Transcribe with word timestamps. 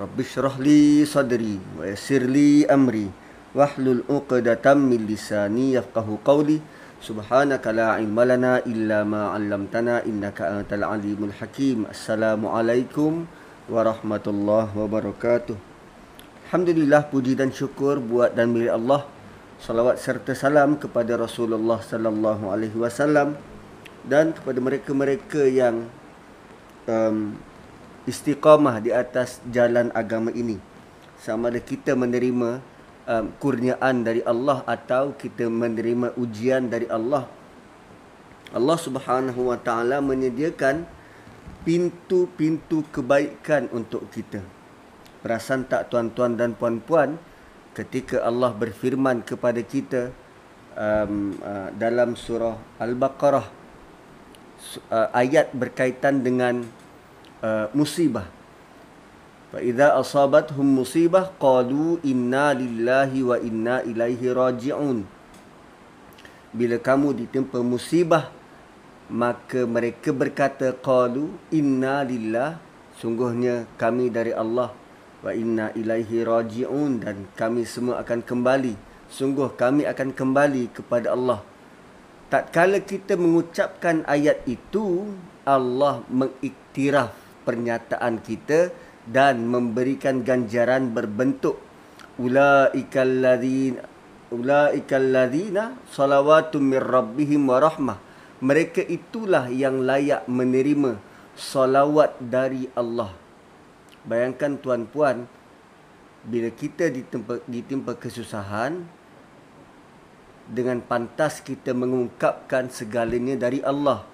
Rabbi 0.00 0.24
syrah 0.24 0.56
li 0.56 1.04
sadri 1.04 1.60
wa 1.76 1.84
yassir 1.84 2.24
li 2.24 2.64
amri 2.64 3.12
wahlul 3.52 4.00
uqdatam 4.08 4.88
min 4.88 5.04
lisani 5.04 5.76
yafqahu 5.76 6.24
qawli. 6.24 6.56
Subhanaka 7.04 7.68
la 7.68 8.00
ilma 8.00 8.24
lana 8.24 8.64
illa 8.64 9.04
ma 9.04 9.36
'allamtana 9.36 10.00
innaka 10.08 10.56
antal 10.56 10.88
alimul 10.88 11.36
hakim. 11.36 11.84
Assalamualaikum 11.84 13.28
warahmatullahi 13.68 14.72
wabarakatuh. 14.72 15.60
Alhamdulillah 16.48 17.04
puji 17.12 17.36
dan 17.36 17.52
syukur 17.52 18.00
buat 18.00 18.32
dan 18.32 18.56
milik 18.56 18.72
Allah. 18.72 19.04
Salawat 19.60 20.00
serta 20.00 20.32
salam 20.32 20.80
kepada 20.80 21.20
Rasulullah 21.20 21.76
sallallahu 21.76 22.48
alaihi 22.48 22.72
wasallam 22.72 23.36
dan 24.08 24.32
kepada 24.32 24.64
mereka-mereka 24.64 25.44
yang 25.44 25.92
um, 26.88 27.36
istiqamah 28.08 28.80
di 28.80 28.90
atas 28.94 29.42
jalan 29.48 29.92
agama 29.92 30.32
ini. 30.32 30.56
Sama 31.20 31.52
ada 31.52 31.60
kita 31.60 31.92
menerima 31.92 32.60
um, 33.04 33.24
kurniaan 33.36 34.06
dari 34.06 34.24
Allah 34.24 34.64
atau 34.64 35.12
kita 35.12 35.50
menerima 35.50 36.16
ujian 36.16 36.70
dari 36.70 36.88
Allah. 36.88 37.28
Allah 38.50 38.78
Subhanahu 38.80 39.52
wa 39.52 39.58
taala 39.60 40.00
menyediakan 40.00 40.88
pintu-pintu 41.62 42.82
kebaikan 42.88 43.68
untuk 43.70 44.08
kita. 44.08 44.40
Perasan 45.20 45.68
tak 45.68 45.92
tuan-tuan 45.92 46.34
dan 46.34 46.56
puan-puan 46.56 47.20
ketika 47.76 48.24
Allah 48.24 48.50
berfirman 48.56 49.22
kepada 49.22 49.60
kita 49.60 50.10
um, 50.74 51.36
uh, 51.44 51.68
dalam 51.76 52.16
surah 52.16 52.56
Al-Baqarah 52.80 53.46
uh, 54.88 55.08
ayat 55.12 55.52
berkaitan 55.52 56.24
dengan 56.24 56.64
uh, 57.44 57.66
musibah. 57.74 58.28
Fa 59.50 59.58
idza 59.58 59.98
asabathum 59.98 60.62
musibah 60.62 61.34
qalu 61.42 61.98
inna 62.06 62.54
lillahi 62.54 63.26
wa 63.26 63.36
inna 63.40 63.82
ilaihi 63.82 64.30
raji'un. 64.30 65.02
Bila 66.54 66.76
kamu 66.78 67.14
ditimpa 67.18 67.58
musibah 67.62 68.30
maka 69.10 69.66
mereka 69.66 70.14
berkata 70.14 70.70
qalu 70.70 71.34
inna 71.50 72.06
lillah. 72.06 72.62
Sungguhnya 73.00 73.66
kami 73.74 74.12
dari 74.12 74.30
Allah. 74.30 74.70
Wa 75.20 75.34
inna 75.34 75.74
ilaihi 75.74 76.22
raji'un 76.22 77.02
dan 77.02 77.26
kami 77.34 77.66
semua 77.66 78.00
akan 78.00 78.22
kembali. 78.22 78.78
Sungguh 79.10 79.50
kami 79.58 79.84
akan 79.84 80.14
kembali 80.14 80.70
kepada 80.70 81.12
Allah. 81.12 81.42
Tatkala 82.30 82.78
kita 82.78 83.18
mengucapkan 83.18 84.06
ayat 84.06 84.46
itu 84.46 85.10
Allah 85.42 86.06
mengiktiraf 86.06 87.19
pernyataan 87.42 88.20
kita 88.20 88.72
dan 89.08 89.48
memberikan 89.48 90.22
ganjaran 90.22 90.92
berbentuk 90.92 91.58
ulaikal 92.20 93.08
ladzina 93.08 93.82
ulaikal 94.30 95.02
ladzina 95.02 95.74
salawatum 95.90 96.62
mir 96.76 96.84
rabbihim 96.84 97.48
wa 97.48 97.58
rahmah. 97.58 97.98
Mereka 98.40 98.80
itulah 98.88 99.52
yang 99.52 99.84
layak 99.84 100.24
menerima 100.24 100.96
salawat 101.36 102.16
dari 102.20 102.72
Allah. 102.72 103.12
Bayangkan 104.00 104.56
tuan-puan 104.56 105.28
bila 106.24 106.48
kita 106.52 106.88
ditimpa 106.88 107.44
ditimpa 107.44 107.96
kesusahan 107.96 108.80
dengan 110.48 110.80
pantas 110.84 111.40
kita 111.40 111.72
mengungkapkan 111.76 112.68
segalanya 112.68 113.36
dari 113.36 113.64
Allah 113.64 114.04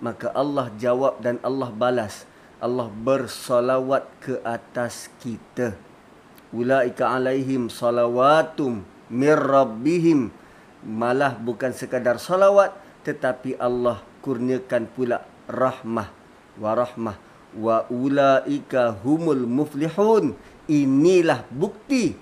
maka 0.00 0.32
Allah 0.32 0.72
jawab 0.80 1.20
dan 1.20 1.36
Allah 1.44 1.68
balas 1.68 2.24
Allah 2.60 2.92
bersalawat 2.92 4.04
ke 4.20 4.36
atas 4.44 5.08
kita. 5.24 5.72
Ulaika 6.52 7.16
alaihim 7.16 7.72
salawatum 7.72 8.84
mir 9.08 9.40
rabbihim. 9.40 10.28
Malah 10.84 11.36
bukan 11.40 11.72
sekadar 11.72 12.20
salawat 12.20 12.76
tetapi 13.04 13.56
Allah 13.56 14.04
kurniakan 14.20 14.84
pula 14.92 15.24
rahmah 15.48 16.08
wa 16.60 16.70
rahmah 16.76 17.16
wa 17.56 17.88
ulaika 17.88 18.92
humul 19.00 19.48
muflihun. 19.48 20.36
Inilah 20.68 21.48
bukti 21.48 22.14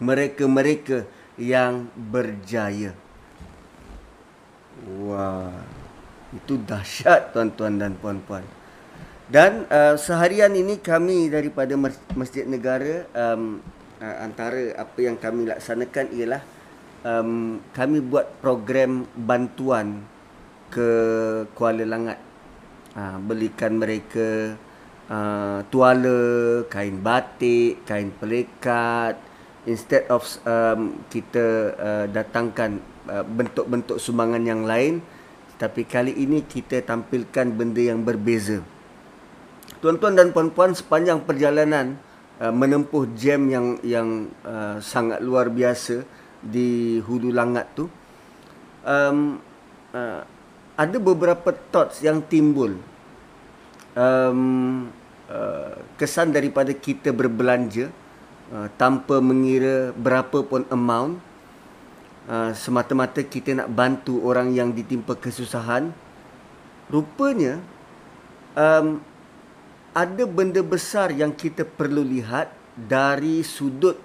mereka-mereka 0.00 1.06
yang 1.36 1.86
berjaya. 1.94 2.96
Wah, 4.82 5.54
itu 6.34 6.58
dahsyat 6.58 7.30
tuan-tuan 7.30 7.78
dan 7.78 7.94
puan-puan. 7.94 8.61
Dan 9.32 9.64
uh, 9.72 9.96
seharian 9.96 10.52
ini 10.52 10.76
kami 10.76 11.32
daripada 11.32 11.72
Masjid 12.12 12.44
Negara 12.44 13.08
um, 13.16 13.64
uh, 13.96 14.16
antara 14.20 14.76
apa 14.76 14.98
yang 15.00 15.16
kami 15.16 15.48
laksanakan 15.48 16.12
ialah 16.12 16.44
um, 17.00 17.56
kami 17.72 18.04
buat 18.04 18.28
program 18.44 19.08
bantuan 19.16 20.04
ke 20.68 20.88
Kuala 21.56 21.88
Langat. 21.88 22.20
Uh, 22.92 23.16
belikan 23.24 23.80
mereka 23.80 24.52
uh, 25.08 25.64
tuala, 25.72 26.68
kain 26.68 27.00
batik, 27.00 27.88
kain 27.88 28.12
pelikat. 28.12 29.16
Instead 29.64 30.12
of 30.12 30.28
um, 30.44 31.08
kita 31.08 31.72
uh, 31.80 32.04
datangkan 32.12 32.84
uh, 33.08 33.24
bentuk-bentuk 33.24 33.96
sumbangan 33.96 34.44
yang 34.44 34.68
lain. 34.68 35.00
Tapi 35.56 35.88
kali 35.88 36.20
ini 36.20 36.44
kita 36.44 36.84
tampilkan 36.84 37.48
benda 37.48 37.80
yang 37.80 38.04
berbeza. 38.04 38.60
Tuan-tuan 39.80 40.18
dan 40.18 40.34
puan-puan 40.34 40.74
sepanjang 40.76 41.22
perjalanan 41.24 41.96
uh, 42.42 42.52
menempuh 42.52 43.08
jam 43.14 43.46
yang 43.46 43.78
yang 43.86 44.28
uh, 44.44 44.82
sangat 44.82 45.22
luar 45.22 45.48
biasa 45.48 46.04
di 46.42 46.98
Hulu 46.98 47.30
Langat 47.30 47.70
tu 47.78 47.86
um, 48.82 49.38
uh, 49.94 50.20
ada 50.74 50.96
beberapa 50.98 51.54
thoughts 51.70 52.02
yang 52.02 52.24
timbul. 52.24 52.78
Um, 53.92 54.88
uh, 55.28 55.76
kesan 56.00 56.32
daripada 56.32 56.72
kita 56.72 57.12
berbelanja 57.12 57.92
uh, 58.48 58.68
tanpa 58.80 59.20
mengira 59.20 59.92
berapa 59.92 60.40
pun 60.40 60.64
amount 60.72 61.20
uh, 62.24 62.56
semata-mata 62.56 63.20
kita 63.20 63.52
nak 63.52 63.68
bantu 63.68 64.24
orang 64.24 64.56
yang 64.56 64.72
ditimpa 64.72 65.12
kesusahan. 65.12 65.92
Rupanya 66.88 67.60
um, 68.56 69.00
ada 69.92 70.24
benda 70.24 70.64
besar 70.64 71.12
yang 71.12 71.32
kita 71.32 71.68
perlu 71.68 72.00
lihat 72.00 72.48
dari 72.72 73.44
sudut 73.44 74.00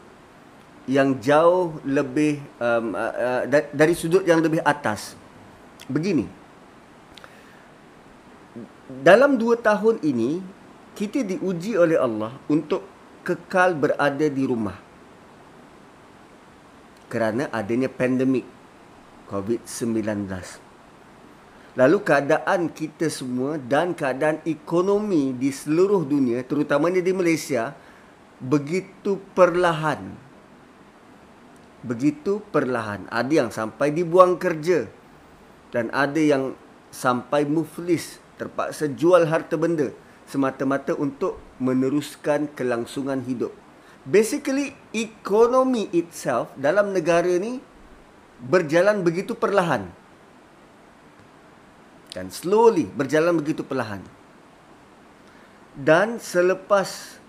yang 0.88 1.20
jauh 1.20 1.80
lebih 1.84 2.40
um, 2.60 2.96
uh, 2.96 3.44
uh, 3.44 3.64
dari 3.72 3.96
sudut 3.96 4.24
yang 4.24 4.40
lebih 4.40 4.64
atas. 4.64 5.16
Begini. 5.88 6.28
Dalam 8.88 9.36
dua 9.36 9.60
tahun 9.60 10.00
ini 10.00 10.40
kita 10.96 11.24
diuji 11.24 11.76
oleh 11.76 12.00
Allah 12.00 12.36
untuk 12.48 12.84
kekal 13.24 13.76
berada 13.76 14.28
di 14.32 14.44
rumah. 14.48 14.80
Kerana 17.08 17.48
adanya 17.52 17.88
pandemik 17.88 18.44
COVID-19. 19.32 20.67
Lalu 21.78 22.02
keadaan 22.02 22.74
kita 22.74 23.06
semua 23.06 23.62
dan 23.62 23.94
keadaan 23.94 24.42
ekonomi 24.50 25.30
di 25.38 25.54
seluruh 25.54 26.02
dunia, 26.02 26.42
terutamanya 26.42 27.06
di 27.06 27.14
Malaysia, 27.14 27.78
begitu 28.42 29.22
perlahan. 29.38 30.02
Begitu 31.86 32.42
perlahan. 32.50 33.06
Ada 33.14 33.46
yang 33.46 33.50
sampai 33.54 33.94
dibuang 33.94 34.42
kerja. 34.42 34.90
Dan 35.70 35.94
ada 35.94 36.18
yang 36.18 36.58
sampai 36.90 37.46
muflis, 37.46 38.18
terpaksa 38.42 38.90
jual 38.90 39.30
harta 39.30 39.54
benda 39.54 39.94
semata-mata 40.26 40.98
untuk 40.98 41.38
meneruskan 41.62 42.50
kelangsungan 42.58 43.22
hidup. 43.22 43.54
Basically, 44.02 44.74
ekonomi 44.98 45.94
itself 45.94 46.50
dalam 46.58 46.90
negara 46.90 47.38
ni 47.38 47.62
berjalan 48.42 49.06
begitu 49.06 49.38
perlahan 49.38 49.94
dan 52.18 52.34
slowly 52.34 52.90
berjalan 52.90 53.38
begitu 53.38 53.62
perlahan. 53.62 54.02
Dan 55.78 56.18
selepas 56.18 57.22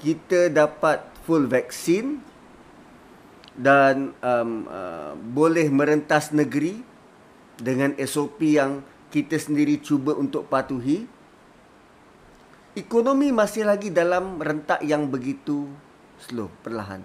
kita 0.00 0.48
dapat 0.48 1.04
full 1.28 1.44
vaksin 1.44 2.24
dan 3.52 4.16
um, 4.24 4.64
uh, 4.64 5.12
boleh 5.20 5.68
merentas 5.68 6.32
negeri 6.32 6.80
dengan 7.60 7.92
SOP 8.00 8.56
yang 8.56 8.80
kita 9.12 9.36
sendiri 9.36 9.84
cuba 9.84 10.16
untuk 10.16 10.48
patuhi, 10.48 11.04
ekonomi 12.72 13.28
masih 13.28 13.68
lagi 13.68 13.92
dalam 13.92 14.40
rentak 14.40 14.80
yang 14.80 15.04
begitu 15.12 15.68
slow, 16.24 16.48
perlahan. 16.64 17.04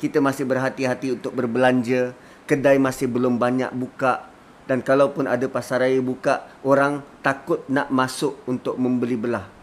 Kita 0.00 0.24
masih 0.24 0.48
berhati-hati 0.48 1.20
untuk 1.20 1.36
berbelanja, 1.36 2.16
kedai 2.48 2.80
masih 2.80 3.10
belum 3.10 3.36
banyak 3.36 3.74
buka, 3.76 4.37
dan 4.68 4.84
kalaupun 4.84 5.24
ada 5.24 5.48
pasar 5.48 5.82
raya 5.82 5.98
buka 6.04 6.44
orang 6.62 7.00
takut 7.24 7.64
nak 7.72 7.88
masuk 7.88 8.36
untuk 8.44 8.76
membeli 8.76 9.16
belah 9.16 9.58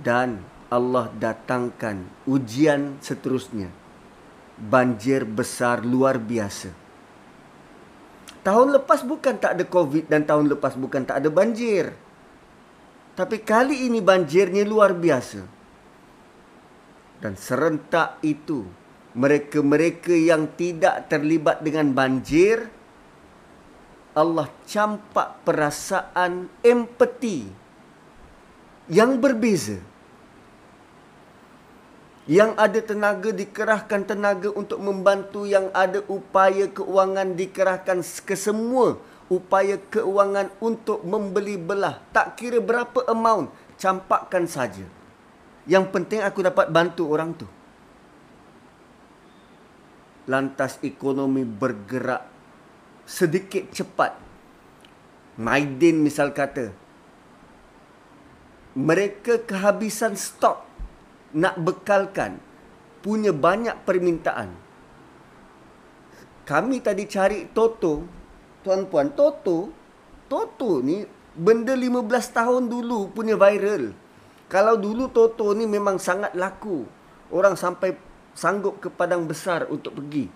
dan 0.00 0.40
Allah 0.72 1.12
datangkan 1.12 2.00
ujian 2.24 2.96
seterusnya. 3.04 3.68
Banjir 4.56 5.28
besar 5.28 5.84
luar 5.84 6.16
biasa. 6.16 6.72
Tahun 8.40 8.68
lepas 8.80 9.04
bukan 9.04 9.36
tak 9.36 9.60
ada 9.60 9.64
COVID 9.68 10.08
dan 10.08 10.24
tahun 10.24 10.48
lepas 10.56 10.72
bukan 10.80 11.04
tak 11.04 11.20
ada 11.20 11.28
banjir. 11.28 11.92
Tapi 13.12 13.44
kali 13.44 13.84
ini 13.92 14.00
banjirnya 14.00 14.64
luar 14.64 14.96
biasa. 14.96 15.44
Dan 17.20 17.36
serentak 17.38 18.18
itu, 18.24 18.66
mereka-mereka 19.14 20.10
yang 20.10 20.50
tidak 20.58 21.06
terlibat 21.06 21.62
dengan 21.62 21.92
banjir, 21.92 22.66
Allah 24.12 24.48
campak 24.68 25.40
perasaan 25.44 26.52
empati 26.60 27.48
yang 28.92 29.16
berbeza. 29.16 29.80
Yang 32.28 32.50
ada 32.54 32.80
tenaga 32.86 33.30
dikerahkan 33.34 34.06
tenaga 34.06 34.48
untuk 34.54 34.78
membantu 34.78 35.42
yang 35.42 35.74
ada 35.74 36.06
upaya 36.06 36.70
keuangan 36.70 37.34
dikerahkan 37.34 37.98
ke 37.98 38.38
semua 38.38 39.00
upaya 39.32 39.80
keuangan 39.88 40.52
untuk 40.60 41.00
membeli 41.00 41.56
belah. 41.56 41.96
Tak 42.12 42.36
kira 42.36 42.60
berapa 42.60 43.08
amount, 43.08 43.48
campakkan 43.80 44.44
saja. 44.44 44.84
Yang 45.64 45.88
penting 45.88 46.20
aku 46.20 46.44
dapat 46.44 46.68
bantu 46.68 47.08
orang 47.08 47.32
tu. 47.32 47.48
Lantas 50.28 50.76
ekonomi 50.84 51.42
bergerak 51.42 52.28
sedikit 53.12 53.68
cepat. 53.68 54.16
Maidin 55.36 56.00
misal 56.00 56.32
kata, 56.32 56.72
mereka 58.72 59.36
kehabisan 59.44 60.16
stok 60.16 60.64
nak 61.36 61.60
bekalkan 61.60 62.40
punya 63.04 63.36
banyak 63.36 63.76
permintaan. 63.84 64.56
Kami 66.48 66.80
tadi 66.80 67.04
cari 67.04 67.48
Toto, 67.52 68.04
tuan-puan, 68.64 69.12
Toto, 69.12 69.72
Toto 70.28 70.80
ni 70.80 71.04
benda 71.36 71.76
15 71.76 72.08
tahun 72.32 72.68
dulu 72.68 73.12
punya 73.12 73.36
viral. 73.36 73.92
Kalau 74.48 74.76
dulu 74.76 75.08
Toto 75.12 75.52
ni 75.52 75.68
memang 75.68 75.96
sangat 76.00 76.32
laku. 76.36 76.84
Orang 77.32 77.56
sampai 77.56 77.96
sanggup 78.36 78.80
ke 78.84 78.92
padang 78.92 79.24
besar 79.24 79.64
untuk 79.72 79.96
pergi. 79.96 80.28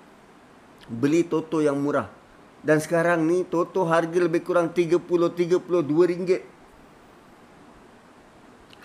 Beli 0.88 1.25
Toto 1.28 1.61
yang 1.61 1.76
murah. 1.76 2.25
Dan 2.67 2.83
sekarang 2.83 3.23
ni 3.31 3.47
Toto 3.47 3.87
harga 3.87 4.19
lebih 4.19 4.43
kurang 4.43 4.75
30-32 4.75 6.11
ringgit 6.11 6.43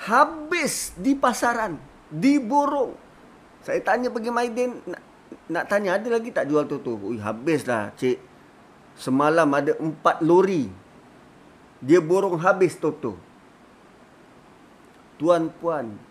habis 0.02 0.98
di 0.98 1.14
pasaran, 1.14 1.78
diborong. 2.10 2.98
Saya 3.62 3.78
tanya 3.86 4.10
pergi 4.10 4.34
Maidin, 4.34 4.82
nak, 4.90 5.02
nak 5.46 5.66
tanya 5.70 5.98
ada 5.98 6.10
lagi 6.10 6.34
tak 6.34 6.50
jual 6.50 6.66
tu? 6.66 6.82
Ui, 6.82 7.22
habislah 7.22 7.94
cik. 7.94 8.18
Semalam 8.98 9.50
ada 9.54 9.78
empat 9.78 10.26
lori. 10.26 10.66
Dia 11.82 12.02
borong 12.02 12.38
habis 12.42 12.78
Toto. 12.78 13.18
Tuan-puan, 15.22 16.02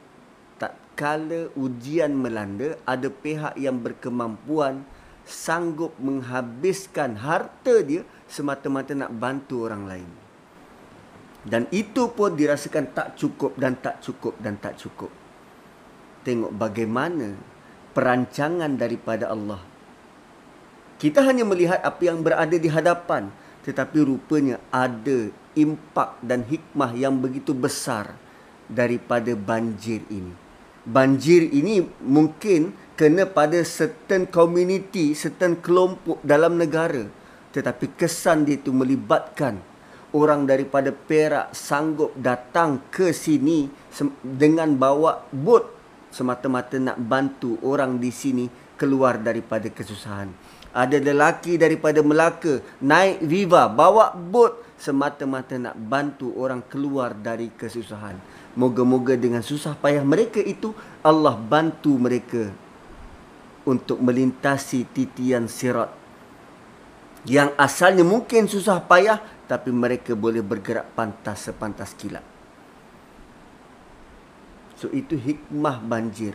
tak 0.63 0.79
kala 0.95 1.51
ujian 1.59 2.15
melanda, 2.15 2.79
ada 2.87 3.11
pihak 3.11 3.59
yang 3.59 3.83
berkemampuan 3.83 4.87
sanggup 5.31 5.95
menghabiskan 6.03 7.15
harta 7.15 7.81
dia 7.87 8.03
semata-mata 8.27 8.93
nak 8.93 9.15
bantu 9.15 9.71
orang 9.71 9.87
lain. 9.87 10.11
Dan 11.41 11.65
itu 11.73 12.13
pun 12.13 12.37
dirasakan 12.37 12.93
tak 12.93 13.17
cukup 13.17 13.57
dan 13.57 13.79
tak 13.81 14.05
cukup 14.05 14.37
dan 14.43 14.61
tak 14.61 14.77
cukup. 14.77 15.09
Tengok 16.21 16.53
bagaimana 16.53 17.33
perancangan 17.97 18.77
daripada 18.77 19.33
Allah. 19.33 19.63
Kita 21.01 21.25
hanya 21.25 21.49
melihat 21.49 21.81
apa 21.81 22.03
yang 22.05 22.21
berada 22.21 22.53
di 22.61 22.69
hadapan. 22.69 23.33
Tetapi 23.65 24.05
rupanya 24.05 24.61
ada 24.69 25.33
impak 25.57 26.21
dan 26.21 26.45
hikmah 26.45 26.93
yang 26.93 27.17
begitu 27.17 27.57
besar 27.57 28.13
daripada 28.69 29.33
banjir 29.33 30.05
ini. 30.13 30.33
Banjir 30.85 31.49
ini 31.53 31.85
mungkin 32.01 32.73
kena 33.01 33.25
pada 33.25 33.65
certain 33.65 34.29
community, 34.29 35.17
certain 35.17 35.57
kelompok 35.57 36.21
dalam 36.21 36.61
negara. 36.61 37.09
Tetapi 37.49 37.97
kesan 37.97 38.45
dia 38.45 38.61
itu 38.61 38.77
melibatkan 38.77 39.57
orang 40.13 40.45
daripada 40.45 40.93
Perak 40.93 41.57
sanggup 41.57 42.13
datang 42.21 42.85
ke 42.93 43.17
sini 43.17 43.73
dengan 44.21 44.77
bawa 44.77 45.25
bot 45.33 45.65
semata-mata 46.13 46.77
nak 46.77 47.01
bantu 47.01 47.57
orang 47.65 47.97
di 47.97 48.13
sini 48.13 48.45
keluar 48.77 49.17
daripada 49.17 49.73
kesusahan. 49.73 50.29
Ada 50.77 51.01
lelaki 51.01 51.57
daripada 51.57 52.05
Melaka 52.05 52.61
naik 52.85 53.25
Viva 53.25 53.65
bawa 53.73 54.13
bot 54.13 54.77
semata-mata 54.77 55.57
nak 55.57 55.75
bantu 55.75 56.37
orang 56.37 56.61
keluar 56.69 57.17
dari 57.17 57.49
kesusahan. 57.49 58.21
Moga-moga 58.61 59.17
dengan 59.17 59.41
susah 59.41 59.73
payah 59.73 60.05
mereka 60.05 60.45
itu 60.45 60.77
Allah 61.01 61.35
bantu 61.35 61.97
mereka 61.97 62.53
untuk 63.71 64.03
melintasi 64.03 64.91
titian 64.91 65.47
sirat 65.47 66.01
yang 67.29 67.53
asalnya 67.61 68.01
mungkin 68.01 68.49
susah 68.49 68.81
payah 68.81 69.21
tapi 69.45 69.69
mereka 69.69 70.17
boleh 70.17 70.41
bergerak 70.41 70.97
pantas 70.97 71.51
sepantas 71.51 71.93
kilat. 71.93 72.25
So 74.81 74.89
itu 74.89 75.21
hikmah 75.21 75.85
banjir. 75.85 76.33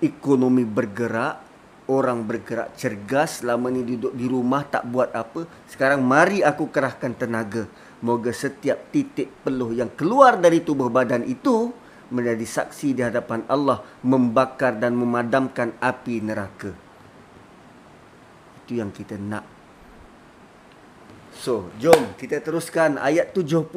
Ekonomi 0.00 0.64
bergerak, 0.64 1.44
orang 1.92 2.24
bergerak 2.24 2.72
cergas 2.80 3.44
selama 3.44 3.68
ni 3.68 3.84
duduk 3.84 4.16
di 4.16 4.24
rumah 4.24 4.64
tak 4.64 4.88
buat 4.88 5.12
apa. 5.12 5.44
Sekarang 5.68 6.00
mari 6.00 6.40
aku 6.40 6.72
kerahkan 6.72 7.12
tenaga. 7.12 7.68
Moga 8.00 8.32
setiap 8.32 8.92
titik 8.92 9.28
peluh 9.44 9.76
yang 9.76 9.92
keluar 9.92 10.40
dari 10.40 10.64
tubuh 10.64 10.88
badan 10.88 11.24
itu 11.28 11.72
menjadi 12.08 12.46
saksi 12.46 12.94
di 12.94 13.02
hadapan 13.02 13.42
Allah 13.50 13.82
membakar 14.02 14.78
dan 14.78 14.94
memadamkan 14.94 15.74
api 15.82 16.22
neraka. 16.22 16.70
Itu 18.62 18.78
yang 18.78 18.90
kita 18.90 19.18
nak 19.18 19.56
So, 21.36 21.68
jom 21.76 22.16
kita 22.16 22.40
teruskan 22.40 22.96
ayat 22.96 23.36
70. 23.36 23.68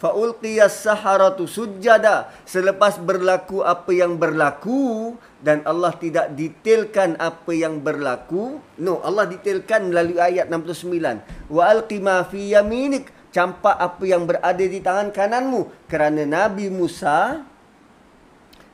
Fa'ulqiyas 0.00 0.84
saharatu 0.84 1.44
sujada. 1.44 2.32
Selepas 2.48 2.98
berlaku 2.98 3.60
apa 3.60 3.92
yang 3.92 4.16
berlaku 4.16 5.14
dan 5.40 5.62
Allah 5.68 5.92
tidak 5.94 6.32
detailkan 6.34 7.16
apa 7.20 7.52
yang 7.52 7.80
berlaku. 7.80 8.58
No, 8.80 9.04
Allah 9.04 9.28
detailkan 9.28 9.92
melalui 9.92 10.18
ayat 10.18 10.48
69. 10.50 11.52
Wa 11.52 11.62
alqima 11.70 12.24
fi 12.26 12.56
yaminik. 12.56 13.12
Campak 13.34 13.74
apa 13.74 14.04
yang 14.06 14.30
berada 14.30 14.62
di 14.62 14.78
tangan 14.78 15.10
kananmu. 15.10 15.90
Kerana 15.90 16.22
Nabi 16.22 16.70
Musa, 16.70 17.42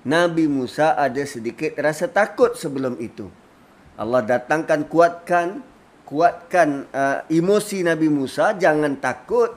Nabi 0.00 0.49
Musa 0.49 0.97
ada 0.97 1.21
sedikit 1.28 1.76
rasa 1.76 2.09
takut 2.09 2.57
sebelum 2.57 2.97
itu. 2.97 3.28
Allah 4.00 4.25
datangkan 4.25 4.88
kuatkan 4.88 5.61
kuatkan 6.09 6.88
uh, 6.90 7.21
emosi 7.28 7.85
Nabi 7.85 8.09
Musa 8.09 8.57
jangan 8.57 8.97
takut. 8.97 9.52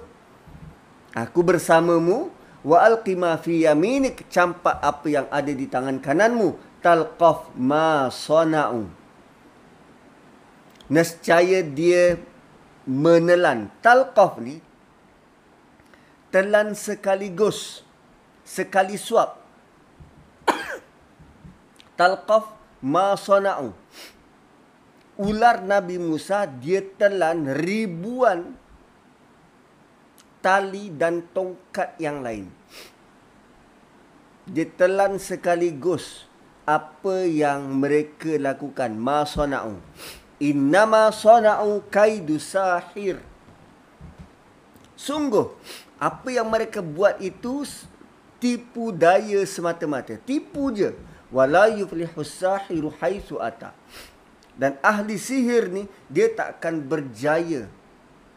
Aku 1.16 1.46
bersamamu. 1.46 2.28
Wa 2.64 2.84
alqima 2.84 3.40
fi 3.40 3.64
yaminik. 3.64 4.28
Campak 4.28 4.84
apa 4.84 5.08
yang 5.08 5.28
ada 5.32 5.52
di 5.52 5.64
tangan 5.68 6.04
kananmu. 6.04 6.60
Talqaf 6.84 7.56
ma 7.56 8.12
sana'u. 8.12 8.92
Nescaya 10.92 11.64
dia 11.64 12.20
menelan. 12.84 13.72
Talqaf 13.80 14.44
ni 14.44 14.60
telan 16.34 16.74
sekaligus 16.74 17.86
sekali 18.42 18.98
suap 18.98 19.43
talqaf 22.00 22.52
ma 22.82 23.14
sana'u 23.16 23.72
ular 25.18 25.62
Nabi 25.62 26.02
Musa 26.02 26.50
dia 26.50 26.82
telan 26.98 27.46
ribuan 27.62 28.58
tali 30.44 30.92
dan 30.92 31.24
tongkat 31.32 31.96
yang 32.02 32.20
lain. 32.20 32.52
Dia 34.44 34.68
telan 34.76 35.16
sekaligus 35.16 36.28
apa 36.68 37.24
yang 37.24 37.80
mereka 37.80 38.36
lakukan. 38.36 38.92
Ma 38.92 39.24
sona'u. 39.24 39.80
Innama 40.44 41.08
sona'u 41.16 41.88
kaidu 41.88 42.36
sahir. 42.44 43.24
Sungguh, 45.00 45.48
apa 45.96 46.28
yang 46.28 46.52
mereka 46.52 46.84
buat 46.84 47.24
itu 47.24 47.64
tipu 48.44 48.92
daya 48.92 49.40
semata-mata. 49.48 50.20
Tipu 50.20 50.76
je. 50.76 50.92
Wala 51.34 51.68
yuflihus 51.74 52.30
sahiru 52.30 52.94
haisu 53.02 53.42
ata. 53.42 53.74
Dan 54.54 54.78
ahli 54.86 55.18
sihir 55.18 55.74
ni 55.74 55.90
dia 56.06 56.30
tak 56.30 56.62
akan 56.62 56.86
berjaya 56.86 57.66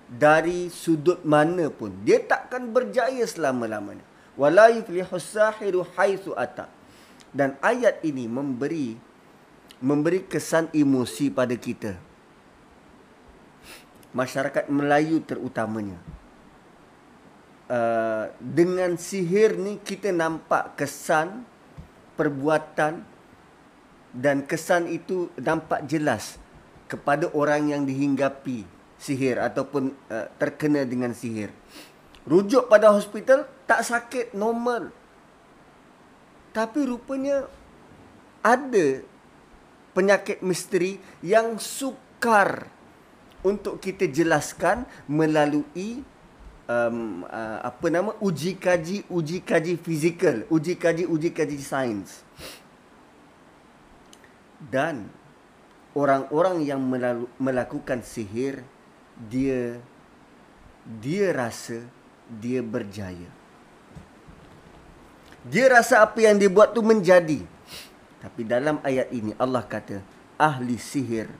dari 0.08 0.72
sudut 0.72 1.20
mana 1.28 1.68
pun. 1.68 1.92
Dia 2.08 2.24
tak 2.24 2.48
akan 2.48 2.72
berjaya 2.72 3.20
selama-lamanya. 3.28 4.16
wala 4.36 4.68
yuflihu 4.68 5.16
sahiru 5.16 5.82
haitsu 5.96 6.36
ata 6.36 6.68
dan 7.32 7.56
ayat 7.64 8.04
ini 8.04 8.28
memberi 8.28 9.00
memberi 9.80 10.24
kesan 10.28 10.68
emosi 10.76 11.32
pada 11.32 11.56
kita 11.56 11.96
masyarakat 14.12 14.68
Melayu 14.68 15.20
terutamanya 15.24 15.96
uh, 17.68 18.32
dengan 18.40 18.96
sihir 19.00 19.56
ni 19.56 19.80
kita 19.80 20.12
nampak 20.12 20.76
kesan 20.76 21.44
perbuatan 22.16 23.04
dan 24.16 24.48
kesan 24.48 24.88
itu 24.88 25.28
nampak 25.36 25.84
jelas 25.84 26.40
kepada 26.88 27.28
orang 27.36 27.68
yang 27.70 27.82
dihinggapi 27.84 28.64
sihir 28.96 29.36
ataupun 29.36 29.92
uh, 30.08 30.26
terkena 30.40 30.88
dengan 30.88 31.12
sihir. 31.12 31.52
Rujuk 32.26 32.66
pada 32.66 32.90
hospital 32.90 33.46
tak 33.68 33.84
sakit 33.86 34.34
normal. 34.34 34.90
Tapi 36.56 36.80
rupanya 36.88 37.44
ada 38.40 39.04
penyakit 39.92 40.40
misteri 40.40 40.96
yang 41.20 41.60
sukar 41.60 42.72
untuk 43.44 43.78
kita 43.78 44.08
jelaskan 44.08 44.88
melalui 45.06 46.02
um, 46.66 47.22
uh, 47.26 47.58
apa 47.62 47.86
nama 47.88 48.12
uji 48.18 48.58
kaji 48.58 49.06
uji 49.10 49.40
kaji 49.42 49.78
fizikal 49.78 50.46
uji 50.50 50.74
kaji 50.74 51.06
uji 51.06 51.30
kaji 51.30 51.58
sains. 51.62 52.26
Dan 54.56 55.08
orang-orang 55.94 56.64
yang 56.66 56.80
melakukan 57.38 58.02
sihir 58.02 58.66
dia 59.16 59.78
dia 60.86 61.32
rasa 61.32 61.86
dia 62.26 62.60
berjaya. 62.60 63.30
Dia 65.46 65.70
rasa 65.70 66.02
apa 66.02 66.18
yang 66.18 66.42
dia 66.42 66.50
buat 66.50 66.74
tu 66.74 66.82
menjadi. 66.82 67.38
Tapi 68.18 68.42
dalam 68.42 68.82
ayat 68.82 69.14
ini 69.14 69.30
Allah 69.38 69.62
kata 69.62 70.02
ahli 70.34 70.74
sihir 70.74 71.30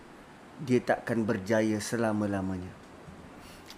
dia 0.62 0.80
takkan 0.80 1.20
berjaya 1.26 1.76
selama-lamanya 1.82 2.85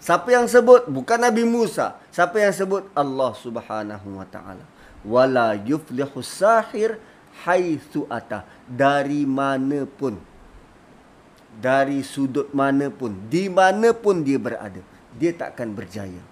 Siapa 0.09 0.33
yang 0.33 0.49
sebut? 0.49 0.89
Bukan 0.89 1.21
Nabi 1.21 1.45
Musa. 1.45 2.01
Siapa 2.09 2.41
yang 2.41 2.49
sebut? 2.49 2.89
Allah 2.97 3.29
Subhanahu 3.37 4.17
wa 4.17 4.25
taala. 4.25 4.65
Wala 5.05 5.53
yuflihu 5.53 6.25
sahir 6.25 6.97
haitsu 7.45 8.09
ata. 8.09 8.49
Dari 8.65 9.29
mana 9.29 9.85
pun. 9.85 10.17
Dari 11.61 12.01
sudut 12.01 12.57
mana 12.57 12.89
pun, 12.89 13.13
di 13.29 13.53
mana 13.53 13.93
pun 13.93 14.25
dia 14.25 14.41
berada, 14.41 14.81
dia 15.19 15.35
takkan 15.35 15.77
berjaya. 15.77 16.23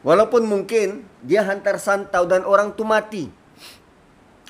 Walaupun 0.00 0.46
mungkin 0.48 1.04
dia 1.20 1.44
hantar 1.44 1.76
santau 1.82 2.24
dan 2.24 2.48
orang 2.48 2.72
tu 2.72 2.86
mati. 2.86 3.28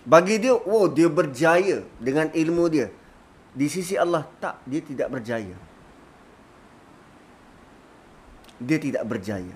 Bagi 0.07 0.39
dia, 0.39 0.55
oh 0.55 0.87
dia 0.87 1.11
berjaya 1.11 1.83
dengan 1.99 2.31
ilmu 2.31 2.65
dia. 2.71 2.95
Di 3.57 3.67
sisi 3.67 3.99
Allah 3.99 4.23
tak, 4.37 4.61
dia 4.69 4.85
tidak 4.85 5.09
berjaya 5.19 5.72
dia 8.63 8.79
tidak 8.79 9.05
berjaya. 9.05 9.55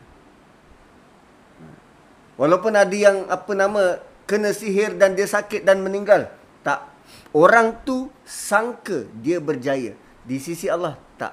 Walaupun 2.36 2.76
ada 2.76 2.92
yang 2.92 3.24
apa 3.32 3.52
nama 3.56 3.96
kena 4.28 4.52
sihir 4.52 4.98
dan 5.00 5.16
dia 5.16 5.24
sakit 5.24 5.64
dan 5.64 5.80
meninggal, 5.80 6.28
tak. 6.60 6.84
Orang 7.32 7.80
tu 7.86 8.12
sangka 8.26 9.08
dia 9.24 9.40
berjaya. 9.40 9.96
Di 10.26 10.36
sisi 10.42 10.68
Allah 10.68 10.98
tak. 11.16 11.32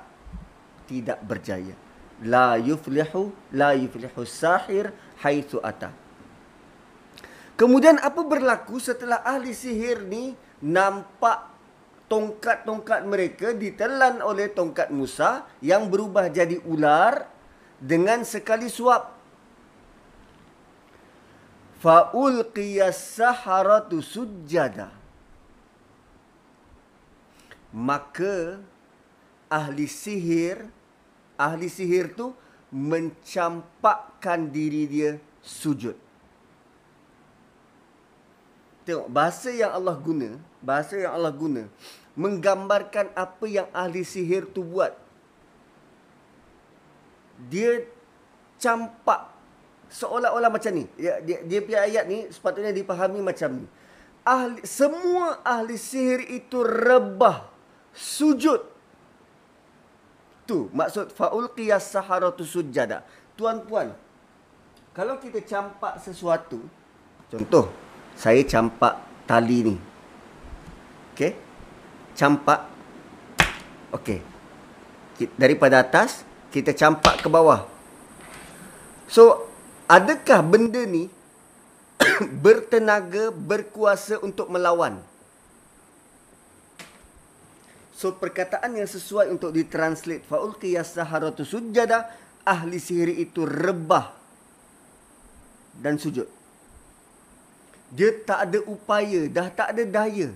Tidak 0.87 1.19
berjaya. 1.25 1.75
La 2.23 2.55
yuflihu 2.55 3.33
la 3.51 3.75
yuflihu 3.75 4.23
sahir 4.23 4.95
haitsu 5.19 5.59
ata. 5.59 5.91
Kemudian 7.59 7.99
apa 7.99 8.21
berlaku 8.23 8.79
setelah 8.79 9.21
ahli 9.25 9.51
sihir 9.51 10.05
ni 10.07 10.37
nampak 10.63 11.51
tongkat-tongkat 12.07 13.01
mereka 13.09 13.47
ditelan 13.57 14.21
oleh 14.21 14.51
tongkat 14.53 14.93
Musa 14.93 15.49
yang 15.59 15.89
berubah 15.89 16.29
jadi 16.29 16.61
ular 16.63 17.32
dengan 17.83 18.23
sekali 18.23 18.71
suap. 18.71 19.11
Faul 21.83 22.47
saharatu 22.95 23.99
sujjada. 23.99 24.87
Maka 27.75 28.63
ahli 29.51 29.83
sihir 29.89 30.63
ahli 31.35 31.67
sihir 31.67 32.15
tu 32.15 32.31
mencampakkan 32.71 34.47
diri 34.47 34.87
dia 34.87 35.11
sujud. 35.43 35.99
Tengok 38.87 39.11
bahasa 39.11 39.51
yang 39.51 39.75
Allah 39.75 39.95
guna 39.99 40.39
bahasa 40.63 40.95
yang 40.95 41.11
Allah 41.11 41.35
guna 41.35 41.67
menggambarkan 42.15 43.11
apa 43.11 43.45
yang 43.47 43.67
ahli 43.75 44.07
sihir 44.07 44.47
tu 44.47 44.63
buat 44.63 44.95
dia 47.49 47.83
campak 48.61 49.33
seolah-olah 49.93 50.49
macam 50.49 50.71
ni. 50.73 50.89
Dia, 50.97 51.21
dia, 51.21 51.45
dia 51.45 51.59
punya 51.61 51.79
ayat 51.85 52.03
ni 52.09 52.25
sepatutnya 52.33 52.73
dipahami 52.73 53.21
macam 53.21 53.61
ni. 53.61 53.67
Ahli, 54.23 54.63
semua 54.63 55.43
ahli 55.43 55.77
sihir 55.77 56.23
itu 56.31 56.63
rebah. 56.63 57.51
Sujud. 57.93 58.65
Tu 60.43 60.67
maksud 60.73 61.13
faul 61.13 61.51
qiyas 61.53 61.87
saharatu 61.93 62.43
sujada. 62.43 63.05
Tuan-puan, 63.37 63.93
kalau 64.91 65.17
kita 65.21 65.41
campak 65.45 66.01
sesuatu, 66.01 66.61
contoh, 67.29 67.69
saya 68.17 68.41
campak 68.45 68.99
tali 69.25 69.73
ni. 69.73 69.75
Okey? 71.13 71.31
Campak. 72.17 72.69
Okey. 73.93 74.19
Daripada 75.37 75.81
atas, 75.85 76.25
kita 76.53 76.69
campak 76.77 77.25
ke 77.25 77.27
bawah. 77.33 77.65
So, 79.09 79.49
adakah 79.89 80.45
benda 80.45 80.85
ni 80.85 81.09
bertenaga, 82.45 83.33
berkuasa 83.33 84.21
untuk 84.21 84.53
melawan? 84.53 85.01
So, 87.97 88.13
perkataan 88.13 88.77
yang 88.77 88.85
sesuai 88.85 89.33
untuk 89.33 89.49
ditranslate 89.49 90.29
faul 90.29 90.53
qiyas 90.53 90.93
saharatu 90.93 91.41
sujada 91.41 92.13
ahli 92.45 92.77
sihir 92.77 93.09
itu 93.09 93.49
rebah 93.49 94.13
dan 95.73 95.97
sujud. 95.97 96.29
Dia 97.93 98.13
tak 98.25 98.49
ada 98.49 98.59
upaya, 98.69 99.25
dah 99.29 99.47
tak 99.49 99.73
ada 99.73 99.83
daya. 99.85 100.29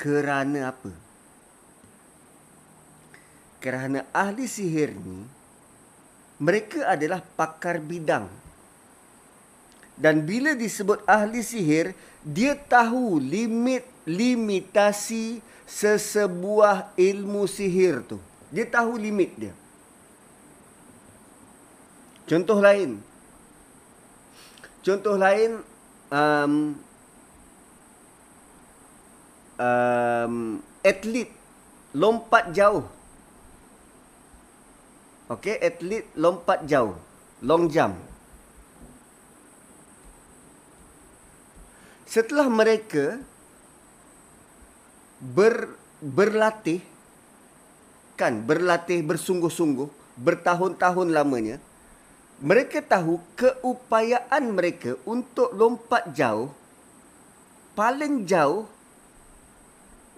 Kerana 0.00 0.72
apa? 0.74 1.11
Kerana 3.62 4.02
ahli 4.10 4.50
sihir 4.50 4.90
ni 4.90 5.22
mereka 6.42 6.90
adalah 6.90 7.22
pakar 7.22 7.78
bidang. 7.78 8.26
Dan 9.94 10.26
bila 10.26 10.58
disebut 10.58 11.06
ahli 11.06 11.38
sihir 11.38 11.94
dia 12.26 12.58
tahu 12.58 13.22
limit 13.22 13.86
limitasi 14.02 15.38
sesebuah 15.62 16.98
ilmu 16.98 17.46
sihir 17.46 18.02
tu. 18.02 18.18
Dia 18.50 18.66
tahu 18.66 18.98
limit 18.98 19.30
dia. 19.38 19.54
Contoh 22.26 22.58
lain. 22.58 22.98
Contoh 24.82 25.14
lain 25.14 25.62
um, 26.10 26.74
um, 29.62 30.34
atlet 30.82 31.30
lompat 31.94 32.50
jauh 32.50 32.82
Okey, 35.32 35.56
atlet 35.56 36.04
lompat 36.12 36.68
jauh. 36.68 36.92
Long 37.40 37.66
jump. 37.72 37.96
Setelah 42.04 42.52
mereka 42.52 43.16
ber, 45.22 45.78
berlatih 46.02 46.82
kan 48.18 48.42
berlatih 48.42 49.00
bersungguh-sungguh 49.06 50.18
bertahun-tahun 50.18 51.08
lamanya 51.14 51.56
mereka 52.42 52.82
tahu 52.82 53.22
keupayaan 53.38 54.50
mereka 54.50 54.98
untuk 55.06 55.54
lompat 55.54 56.10
jauh 56.10 56.50
paling 57.78 58.28
jauh 58.28 58.66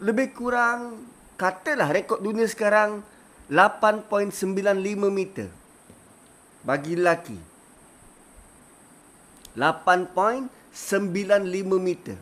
lebih 0.03 0.35
kurang 0.35 1.07
katalah 1.39 1.93
rekod 1.93 2.19
dunia 2.19 2.49
sekarang 2.49 3.05
8.95 3.51 5.11
meter. 5.13 5.49
Bagi 6.65 6.97
lelaki 6.97 7.37
8.95 9.55 10.73
meter. 11.79 12.17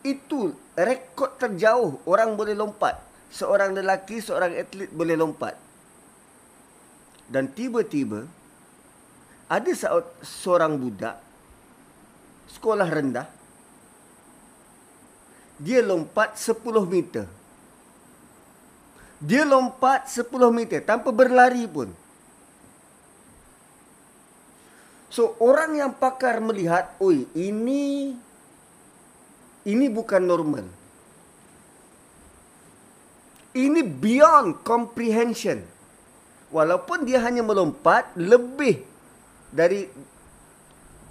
Itu 0.00 0.56
rekod 0.74 1.36
terjauh. 1.36 2.00
Orang 2.08 2.34
boleh 2.40 2.56
lompat. 2.56 2.98
Seorang 3.28 3.76
lelaki 3.76 4.22
seorang 4.22 4.56
atlet 4.56 4.88
boleh 4.88 5.14
lompat. 5.18 5.54
Dan 7.28 7.50
tiba-tiba 7.52 8.24
ada 9.46 9.70
seorang 10.22 10.78
budak 10.78 11.22
sekolah 12.50 12.86
rendah 12.86 13.28
dia 15.58 15.82
lompat 15.82 16.34
10 16.38 16.64
meter. 16.86 17.26
Dia 19.16 19.48
lompat 19.48 20.12
10 20.12 20.28
meter 20.52 20.84
tanpa 20.84 21.08
berlari 21.08 21.64
pun. 21.64 21.88
So 25.08 25.32
orang 25.40 25.80
yang 25.80 25.92
pakar 25.96 26.44
melihat, 26.44 26.92
oi 27.00 27.24
ini 27.32 28.12
ini 29.64 29.86
bukan 29.88 30.20
normal. 30.20 30.68
Ini 33.56 33.80
beyond 33.80 34.60
comprehension. 34.60 35.64
Walaupun 36.52 37.08
dia 37.08 37.24
hanya 37.24 37.40
melompat 37.40 38.12
lebih 38.20 38.84
dari 39.48 39.88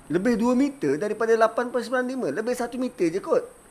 lebih 0.05 0.37
2 0.37 0.53
meter 0.53 1.01
daripada 1.01 1.33
8.95, 1.33 2.29
lebih 2.29 2.53
1 2.53 2.77
meter 2.77 3.07
je 3.09 3.19
kot. 3.19 3.64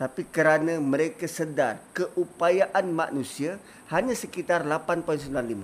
Tapi 0.00 0.24
kerana 0.24 0.80
mereka 0.80 1.28
sedar 1.28 1.76
keupayaan 1.92 2.88
manusia 2.88 3.60
hanya 3.92 4.16
sekitar 4.16 4.64
8.95. 4.64 5.60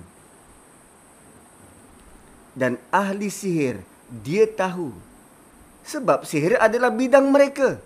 Dan 2.53 2.77
ahli 2.93 3.33
sihir, 3.33 3.81
dia 4.21 4.45
tahu. 4.45 4.93
Sebab 5.89 6.29
sihir 6.29 6.61
adalah 6.61 6.93
bidang 6.93 7.33
mereka. 7.33 7.81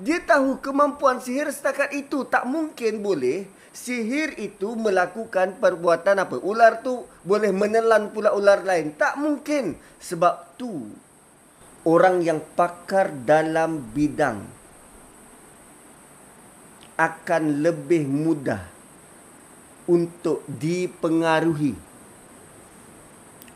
Dia 0.00 0.16
tahu 0.24 0.64
kemampuan 0.64 1.20
sihir 1.20 1.52
setakat 1.52 1.92
itu. 1.92 2.24
Tak 2.24 2.48
mungkin 2.48 3.04
boleh 3.04 3.44
sihir 3.76 4.32
itu 4.40 4.72
melakukan 4.72 5.60
perbuatan 5.60 6.24
apa. 6.24 6.40
Ular 6.40 6.80
tu 6.80 7.04
boleh 7.20 7.52
menelan 7.52 8.16
pula 8.16 8.32
ular 8.32 8.64
lain. 8.64 8.96
Tak 8.96 9.20
mungkin. 9.20 9.76
Sebab 10.00 10.56
tu 10.56 10.88
orang 11.84 12.24
yang 12.24 12.40
pakar 12.56 13.12
dalam 13.12 13.92
bidang 13.92 14.61
akan 16.96 17.64
lebih 17.64 18.04
mudah 18.06 18.62
untuk 19.88 20.44
dipengaruhi. 20.46 21.74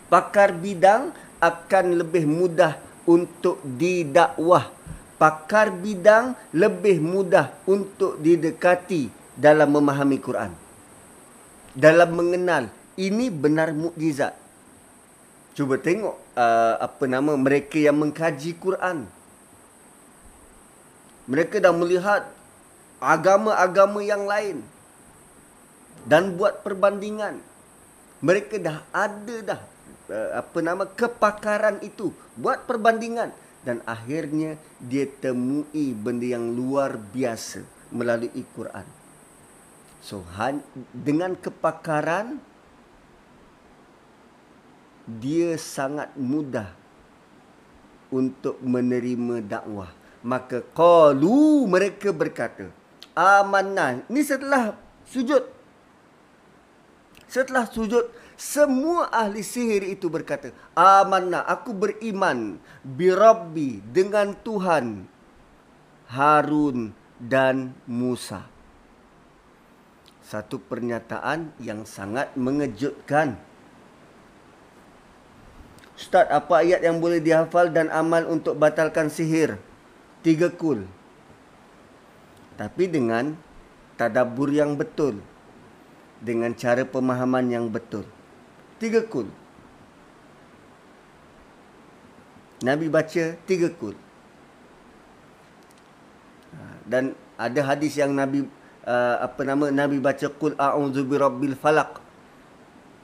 Pakar 0.07 0.55
bidang 0.55 1.11
akan 1.43 1.87
lebih 1.99 2.25
mudah 2.27 2.79
untuk 3.07 3.63
didakwah. 3.63 4.71
Pakar 5.17 5.73
bidang 5.73 6.37
lebih 6.53 7.01
mudah 7.01 7.57
untuk 7.65 8.21
didekati 8.21 9.09
dalam 9.33 9.73
memahami 9.73 10.21
Quran. 10.21 10.53
Dalam 11.73 12.13
mengenal 12.13 12.69
ini 13.01 13.33
benar 13.33 13.73
mukjizat. 13.73 14.37
Cuba 15.57 15.81
tengok 15.81 16.17
uh, 16.37 16.77
apa 16.85 17.05
nama 17.09 17.33
mereka 17.33 17.81
yang 17.81 17.97
mengkaji 17.97 18.61
Quran. 18.61 19.09
Mereka 21.27 21.65
dah 21.65 21.73
melihat 21.73 22.29
agama-agama 23.03 24.01
yang 24.01 24.25
lain 24.25 24.65
dan 26.07 26.35
buat 26.39 26.63
perbandingan. 26.63 27.43
Mereka 28.25 28.57
dah 28.63 28.81
ada 28.95 29.37
dah 29.45 29.61
uh, 30.09 30.31
apa 30.41 30.59
nama 30.65 30.89
kepakaran 30.89 31.83
itu 31.85 32.15
buat 32.39 32.65
perbandingan 32.65 33.35
dan 33.67 33.83
akhirnya 33.85 34.57
dia 34.79 35.05
temui 35.05 35.93
benda 35.93 36.25
yang 36.25 36.55
luar 36.55 36.97
biasa 36.97 37.67
melalui 37.93 38.45
Quran. 38.55 38.87
So 40.01 40.23
dengan 40.95 41.35
kepakaran 41.35 42.39
dia 45.07 45.55
sangat 45.59 46.15
mudah 46.15 46.71
untuk 48.11 48.59
menerima 48.63 49.43
dakwah. 49.43 49.91
Maka 50.27 50.63
qalu 50.75 51.67
mereka 51.71 52.11
berkata, 52.11 52.71
amanah. 53.17 54.05
Ini 54.13 54.21
setelah 54.23 54.77
sujud. 55.09 55.43
Setelah 57.27 57.67
sujud, 57.67 58.07
semua 58.37 59.09
ahli 59.11 59.41
sihir 59.43 59.83
itu 59.83 60.07
berkata, 60.13 60.53
amanah, 60.77 61.43
aku 61.49 61.73
beriman 61.75 62.61
birabbi 62.85 63.83
dengan 63.91 64.37
Tuhan 64.45 65.09
Harun 66.07 66.95
dan 67.19 67.75
Musa. 67.89 68.47
Satu 70.23 70.63
pernyataan 70.63 71.51
yang 71.59 71.83
sangat 71.89 72.31
mengejutkan. 72.39 73.41
Ustaz, 75.97 76.29
apa 76.29 76.61
ayat 76.61 76.85
yang 76.85 77.01
boleh 77.01 77.25
dihafal 77.25 77.73
dan 77.73 77.89
amal 77.89 78.29
untuk 78.29 78.55
batalkan 78.61 79.09
sihir? 79.09 79.57
Tiga 80.21 80.53
kul 80.53 80.85
tapi 82.57 82.89
dengan 82.89 83.37
tadabbur 84.01 84.49
yang 84.53 84.77
betul 84.77 85.21
dengan 86.21 86.53
cara 86.57 86.83
pemahaman 86.85 87.47
yang 87.53 87.69
betul. 87.69 88.09
Tiga 88.81 89.05
kul. 89.05 89.29
Nabi 92.65 92.89
baca 92.89 93.25
tiga 93.45 93.69
kul. 93.69 93.93
Ha, 96.57 96.61
dan 96.89 97.13
ada 97.37 97.61
hadis 97.61 98.01
yang 98.01 98.17
Nabi 98.17 98.49
uh, 98.89 99.17
apa 99.21 99.45
nama 99.45 99.69
Nabi 99.69 100.01
baca 100.01 100.27
kul 100.33 100.57
a'udzu 100.57 101.05
birabbil 101.05 101.53
falaq. 101.53 102.01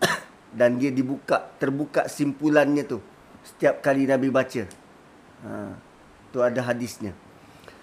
Dan 0.58 0.80
dia 0.80 0.88
dibuka 0.88 1.52
terbuka 1.60 2.08
simpulannya 2.08 2.84
tu 2.88 2.98
setiap 3.44 3.84
kali 3.84 4.08
Nabi 4.08 4.32
baca. 4.32 4.64
Ha 5.44 5.92
tu 6.32 6.40
ada 6.40 6.64
hadisnya 6.64 7.12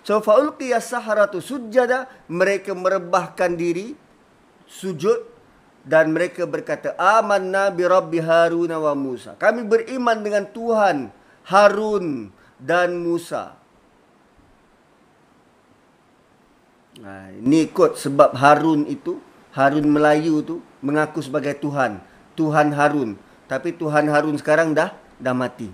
So 0.04 0.24
faulqiya 0.24 0.80
saharatu 0.80 1.44
sujjada 1.44 2.08
mereka 2.32 2.72
merebahkan 2.72 3.54
diri 3.54 3.94
sujud 4.66 5.28
dan 5.84 6.12
mereka 6.16 6.46
berkata 6.46 6.96
amanna 6.96 7.72
bi 7.74 7.84
rabbi 7.88 8.20
harun 8.24 8.72
wa 8.72 8.94
musa. 8.96 9.36
Kami 9.36 9.66
beriman 9.66 10.20
dengan 10.24 10.48
Tuhan 10.50 11.20
Harun 11.50 12.30
dan 12.62 13.02
Musa. 13.02 13.58
Nah, 17.00 17.32
ini 17.34 17.66
ikut 17.66 17.98
sebab 17.98 18.38
Harun 18.38 18.86
itu 18.86 19.18
Harun 19.56 19.88
Melayu 19.90 20.46
tu 20.46 20.62
mengaku 20.84 21.24
sebagai 21.26 21.58
Tuhan, 21.58 22.04
Tuhan 22.38 22.76
Harun. 22.76 23.18
Tapi 23.50 23.74
Tuhan 23.74 24.06
Harun 24.12 24.38
sekarang 24.38 24.78
dah 24.78 24.94
dah 25.18 25.34
mati. 25.34 25.72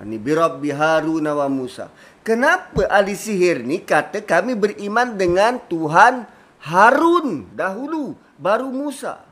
Ini 0.00 0.16
bi 0.16 0.32
rabbi 0.32 0.72
harun 0.72 1.28
wa 1.28 1.48
musa. 1.52 1.92
Kenapa 2.24 2.88
ahli 2.88 3.12
sihir 3.16 3.64
ni 3.64 3.84
kata 3.84 4.24
kami 4.24 4.56
beriman 4.56 5.16
dengan 5.16 5.60
Tuhan 5.60 6.24
Harun 6.60 7.48
dahulu 7.56 8.12
baru 8.36 8.68
Musa? 8.68 9.24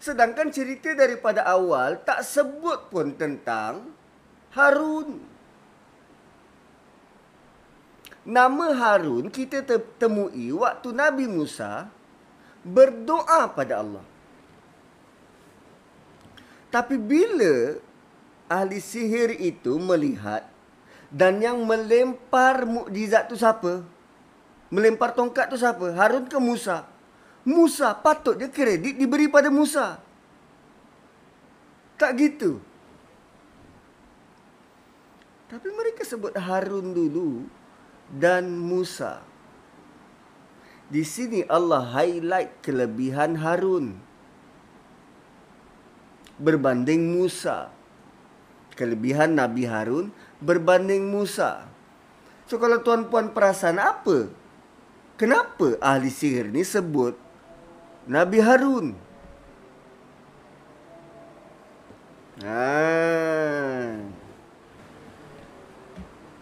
Sedangkan 0.00 0.48
cerita 0.48 0.96
daripada 0.96 1.44
awal 1.44 2.00
tak 2.02 2.24
sebut 2.24 2.88
pun 2.88 3.12
tentang 3.16 3.92
Harun. 4.56 5.20
Nama 8.24 8.66
Harun 8.74 9.28
kita 9.28 9.62
temui 10.00 10.50
waktu 10.56 10.88
Nabi 10.90 11.28
Musa 11.28 11.86
berdoa 12.64 13.48
pada 13.52 13.80
Allah. 13.84 14.11
Tapi 16.72 16.96
bila 16.96 17.76
ahli 18.48 18.80
sihir 18.80 19.36
itu 19.36 19.76
melihat 19.76 20.48
dan 21.12 21.44
yang 21.44 21.60
melempar 21.68 22.64
mukjizat 22.64 23.28
tu 23.28 23.36
siapa? 23.36 23.84
Melempar 24.72 25.12
tongkat 25.12 25.52
tu 25.52 25.60
siapa? 25.60 25.92
Harun 25.92 26.24
ke 26.24 26.40
Musa? 26.40 26.88
Musa 27.44 27.92
patut 27.92 28.40
dia 28.40 28.48
kredit 28.48 28.96
diberi 28.96 29.28
pada 29.28 29.52
Musa. 29.52 30.00
Tak 32.00 32.10
gitu. 32.16 32.56
Tapi 35.52 35.68
mereka 35.68 36.08
sebut 36.08 36.32
Harun 36.32 36.96
dulu 36.96 37.44
dan 38.08 38.48
Musa. 38.48 39.20
Di 40.88 41.04
sini 41.04 41.44
Allah 41.44 41.84
highlight 41.84 42.64
kelebihan 42.64 43.36
Harun 43.36 44.00
berbanding 46.38 47.12
Musa 47.16 47.72
kelebihan 48.74 49.36
Nabi 49.36 49.68
Harun 49.68 50.10
berbanding 50.40 51.06
Musa. 51.12 51.68
So 52.48 52.58
kalau 52.58 52.82
tuan-puan 52.82 53.32
perasan 53.32 53.78
apa? 53.78 54.28
Kenapa 55.16 55.78
ahli 55.78 56.10
sihir 56.10 56.50
ni 56.50 56.66
sebut 56.66 57.14
Nabi 58.08 58.42
Harun? 58.42 58.86
Ha. 62.42 62.66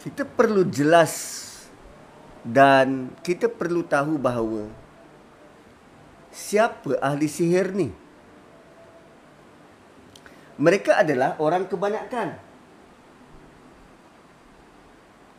Kita 0.00 0.24
perlu 0.24 0.64
jelas 0.64 1.12
dan 2.40 3.12
kita 3.20 3.53
perlu 3.53 3.85
tahu 3.85 4.16
bahawa 4.16 4.72
siapa 6.33 6.96
ahli 7.05 7.29
sihir 7.29 7.76
ni? 7.76 7.92
Mereka 10.61 11.01
adalah 11.01 11.40
orang 11.40 11.64
kebanyakan. 11.64 12.29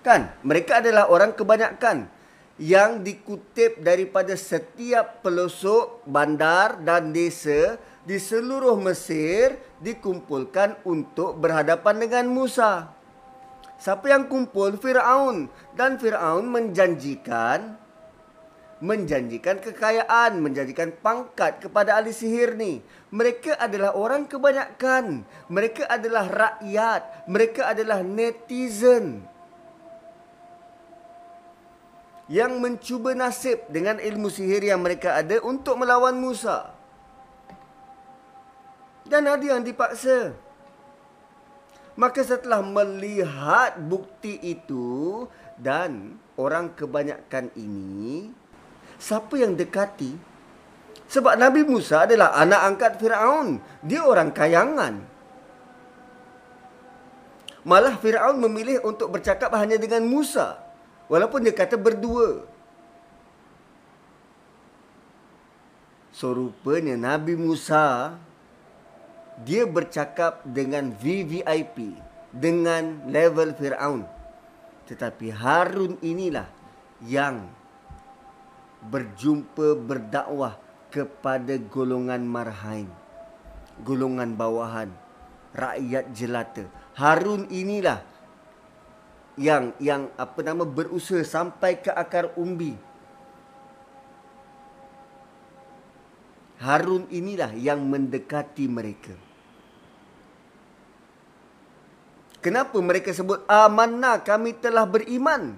Kan? 0.01 0.21
Mereka 0.41 0.81
adalah 0.81 1.13
orang 1.13 1.37
kebanyakan 1.37 2.09
yang 2.57 3.05
dikutip 3.05 3.81
daripada 3.85 4.33
setiap 4.33 5.21
pelosok 5.21 6.05
bandar 6.09 6.81
dan 6.81 7.13
desa 7.13 7.77
di 8.01 8.17
seluruh 8.17 8.77
Mesir 8.81 9.57
dikumpulkan 9.81 10.81
untuk 10.85 11.37
berhadapan 11.37 12.01
dengan 12.01 12.25
Musa. 12.29 12.89
Siapa 13.81 14.13
yang 14.13 14.29
kumpul? 14.29 14.77
Firaun 14.77 15.49
dan 15.73 15.97
Firaun 15.97 16.45
menjanjikan 16.49 17.80
menjanjikan 18.81 19.61
kekayaan, 19.61 20.41
menjanjikan 20.41 20.89
pangkat 20.99 21.61
kepada 21.61 22.01
ahli 22.01 22.11
sihir 22.11 22.57
ni. 22.57 22.81
Mereka 23.13 23.55
adalah 23.61 23.93
orang 23.93 24.25
kebanyakan. 24.25 25.21
Mereka 25.47 25.85
adalah 25.85 26.25
rakyat. 26.25 27.29
Mereka 27.29 27.61
adalah 27.71 28.01
netizen 28.01 29.21
yang 32.31 32.63
mencuba 32.63 33.11
nasib 33.11 33.59
dengan 33.67 33.99
ilmu 33.99 34.31
sihir 34.31 34.63
yang 34.63 34.79
mereka 34.79 35.19
ada 35.19 35.43
untuk 35.43 35.75
melawan 35.75 36.15
Musa. 36.15 36.71
Dan 39.03 39.27
ada 39.27 39.43
yang 39.43 39.59
dipaksa. 39.59 40.31
Maka 41.99 42.23
setelah 42.23 42.63
melihat 42.63 43.75
bukti 43.83 44.39
itu 44.39 45.27
dan 45.59 46.15
orang 46.39 46.71
kebanyakan 46.71 47.51
ini, 47.59 48.31
siapa 49.01 49.33
yang 49.41 49.57
dekati? 49.57 50.13
Sebab 51.11 51.35
Nabi 51.35 51.65
Musa 51.65 52.05
adalah 52.07 52.37
anak 52.37 52.61
angkat 52.61 52.91
Firaun. 53.01 53.59
Dia 53.81 54.05
orang 54.05 54.31
kayangan. 54.31 55.01
Malah 57.67 57.99
Firaun 57.99 58.39
memilih 58.39 58.79
untuk 58.85 59.11
bercakap 59.11 59.51
hanya 59.57 59.75
dengan 59.75 60.07
Musa. 60.07 60.55
Walaupun 61.11 61.43
dia 61.43 61.51
kata 61.51 61.75
berdua. 61.75 62.47
So 66.15 66.31
rupanya 66.31 66.95
Nabi 66.95 67.35
Musa 67.35 68.15
dia 69.41 69.67
bercakap 69.67 70.45
dengan 70.47 70.95
VVIP 70.95 71.97
dengan 72.31 73.03
level 73.11 73.51
Firaun. 73.57 74.07
Tetapi 74.87 75.27
Harun 75.33 75.99
inilah 75.99 76.47
yang 77.03 77.47
berjumpa 78.81 79.77
berdakwah 79.77 80.57
kepada 80.89 81.55
golongan 81.69 82.25
marhain. 82.25 82.89
Golongan 83.85 84.33
bawahan. 84.33 84.89
Rakyat 85.53 86.15
jelata. 86.15 86.63
Harun 86.95 87.47
inilah 87.51 88.01
yang 89.39 89.71
yang 89.79 90.11
apa 90.19 90.39
nama 90.43 90.67
berusaha 90.67 91.23
sampai 91.23 91.79
ke 91.79 91.91
akar 91.91 92.35
umbi. 92.35 92.75
Harun 96.61 97.09
inilah 97.09 97.57
yang 97.57 97.81
mendekati 97.81 98.69
mereka. 98.69 99.17
Kenapa 102.41 102.77
mereka 102.81 103.13
sebut 103.13 103.41
amanah 103.49 104.21
kami 104.21 104.53
telah 104.57 104.85
beriman? 104.85 105.57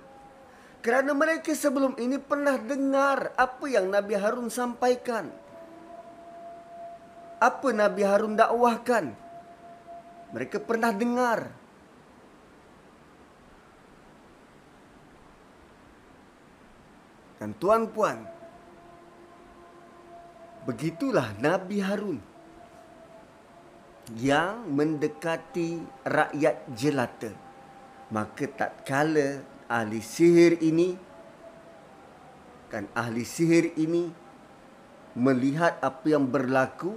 Kerana 0.84 1.16
mereka 1.16 1.56
sebelum 1.56 1.96
ini 1.96 2.20
pernah 2.20 2.60
dengar 2.60 3.32
apa 3.40 3.66
yang 3.72 3.88
Nabi 3.88 4.20
Harun 4.20 4.52
sampaikan. 4.52 5.32
Apa 7.40 7.72
Nabi 7.72 8.04
Harun 8.04 8.36
dakwahkan. 8.36 9.16
Mereka 10.36 10.60
pernah 10.60 10.92
dengar. 10.92 11.48
Dan 17.40 17.56
tuan-puan, 17.60 18.24
begitulah 20.68 21.32
Nabi 21.40 21.80
Harun 21.80 22.20
yang 24.20 24.68
mendekati 24.68 25.80
rakyat 26.04 26.56
jelata. 26.76 27.32
Maka 28.12 28.48
tak 28.52 28.84
kala 28.84 29.53
ahli 29.74 29.98
sihir 30.06 30.62
ini 30.62 30.94
kan 32.70 32.86
ahli 32.94 33.26
sihir 33.26 33.74
ini 33.74 34.14
melihat 35.18 35.82
apa 35.82 36.06
yang 36.06 36.30
berlaku 36.30 36.94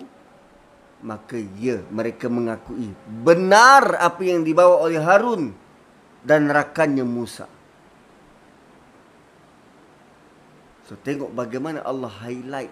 maka 1.00 1.40
ya 1.56 1.80
mereka 1.88 2.28
mengakui 2.28 2.92
benar 3.24 3.96
apa 3.96 4.20
yang 4.24 4.44
dibawa 4.44 4.84
oleh 4.84 5.00
Harun 5.00 5.56
dan 6.24 6.48
rakannya 6.52 7.04
Musa 7.04 7.48
So 10.86 10.94
tengok 10.94 11.34
bagaimana 11.34 11.82
Allah 11.82 12.06
highlight 12.22 12.70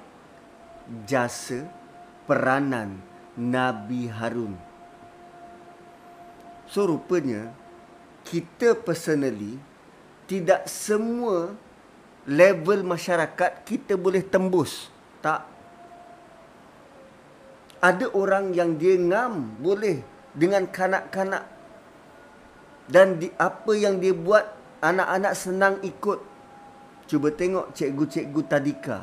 jasa 1.03 1.67
peranan 2.31 3.03
Nabi 3.35 4.07
Harun. 4.07 4.55
So 6.71 6.87
rupanya 6.87 7.51
kita 8.23 8.79
personally 8.79 9.59
tidak 10.25 10.69
semua 10.71 11.53
level 12.25 12.85
masyarakat 12.85 13.65
kita 13.69 13.97
boleh 13.97 14.25
tembus. 14.25 14.89
Tak. 15.21 15.45
Ada 17.85 18.09
orang 18.17 18.57
yang 18.57 18.81
dia 18.81 18.97
ngam 18.97 19.61
boleh 19.61 20.01
dengan 20.33 20.65
kanak-kanak 20.65 21.45
dan 22.89 23.21
di, 23.21 23.29
apa 23.37 23.73
yang 23.77 24.01
dia 24.01 24.17
buat 24.17 24.45
anak-anak 24.81 25.33
senang 25.37 25.77
ikut 25.85 26.35
Cuba 27.05 27.29
tengok 27.29 27.77
cikgu-cikgu 27.77 28.41
tadika. 28.49 28.99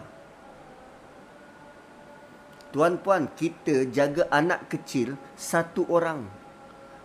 Tuan-puan, 2.74 3.30
kita 3.38 3.86
jaga 3.94 4.26
anak 4.34 4.74
kecil 4.74 5.20
satu 5.38 5.86
orang. 5.86 6.26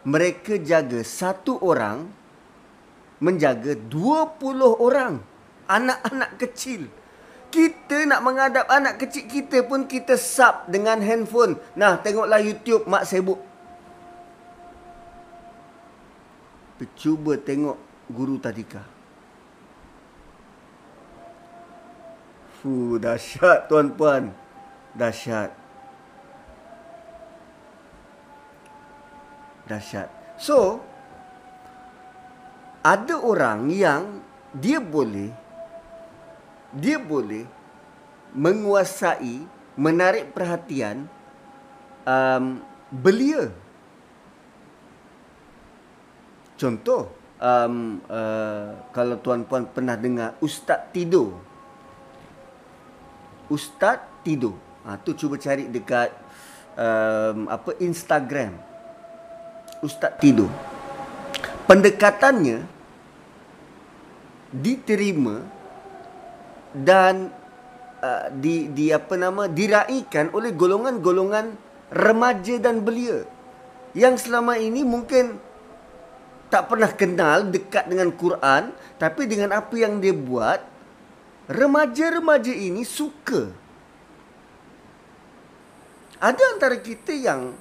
Mereka 0.07 0.63
jaga 0.63 1.03
satu 1.05 1.59
orang 1.61 2.09
menjaga 3.23 3.75
dua 3.77 4.29
puluh 4.37 4.77
orang. 4.81 5.21
Anak-anak 5.67 6.39
kecil. 6.39 6.87
Kita 7.51 8.05
nak 8.05 8.21
menghadap 8.21 8.67
anak 8.69 9.01
kecil 9.01 9.25
kita 9.27 9.65
pun 9.65 9.89
kita 9.89 10.19
sub 10.19 10.69
dengan 10.69 11.01
handphone. 11.01 11.57
Nah, 11.79 11.99
tengoklah 11.99 12.39
YouTube 12.43 12.85
mak 12.87 13.07
sibuk. 13.07 13.41
Cuba 16.95 17.41
tengok 17.41 17.81
guru 18.13 18.37
tadika. 18.37 18.85
Fu, 22.61 23.01
dahsyat 23.01 23.65
tuan-puan. 23.71 24.37
Dahsyat. 24.93 25.57
Dahsyat. 29.65 30.09
So, 30.37 30.85
ada 32.87 33.19
orang 33.19 33.67
yang 33.75 34.23
dia 34.55 34.79
boleh 34.79 35.35
dia 36.71 37.03
boleh 37.03 37.43
menguasai 38.31 39.43
menarik 39.75 40.31
perhatian 40.31 41.09
um, 42.07 42.61
belia. 42.93 43.51
Contoh, 46.57 47.13
um, 47.41 48.01
uh, 48.09 48.77
kalau 48.93 49.21
tuan-puan 49.21 49.69
pernah 49.69 49.97
dengar 49.97 50.37
Ustaz 50.41 50.89
Tidur. 50.93 51.37
Ustaz 53.47 54.03
tidur. 54.27 54.59
Ha, 54.83 54.99
tu 54.99 55.15
cuba 55.15 55.39
cari 55.39 55.71
dekat 55.71 56.11
um, 56.75 57.47
apa 57.47 57.79
Instagram. 57.79 58.59
Ustaz 59.79 60.19
tidur. 60.19 60.51
Pendekatannya 61.71 62.76
diterima 64.53 65.43
dan 66.77 67.33
uh, 68.03 68.27
di 68.31 68.71
di 68.71 68.93
apa 68.93 69.15
nama 69.19 69.49
diraikan 69.51 70.31
oleh 70.37 70.55
golongan-golongan 70.55 71.57
remaja 71.91 72.59
dan 72.61 72.83
belia 72.83 73.27
yang 73.97 74.21
selama 74.21 74.61
ini 74.61 74.85
mungkin 74.85 75.41
tak 76.47 76.71
pernah 76.71 76.91
kenal 76.93 77.49
dekat 77.49 77.91
dengan 77.91 78.13
Quran 78.15 78.71
tapi 79.01 79.27
dengan 79.27 79.57
apa 79.57 79.75
yang 79.75 79.99
dia 79.99 80.15
buat 80.15 80.63
remaja-remaja 81.47 82.53
ini 82.55 82.83
suka. 82.83 83.51
Ada 86.17 86.43
antara 86.57 86.81
kita 86.81 87.13
yang 87.13 87.55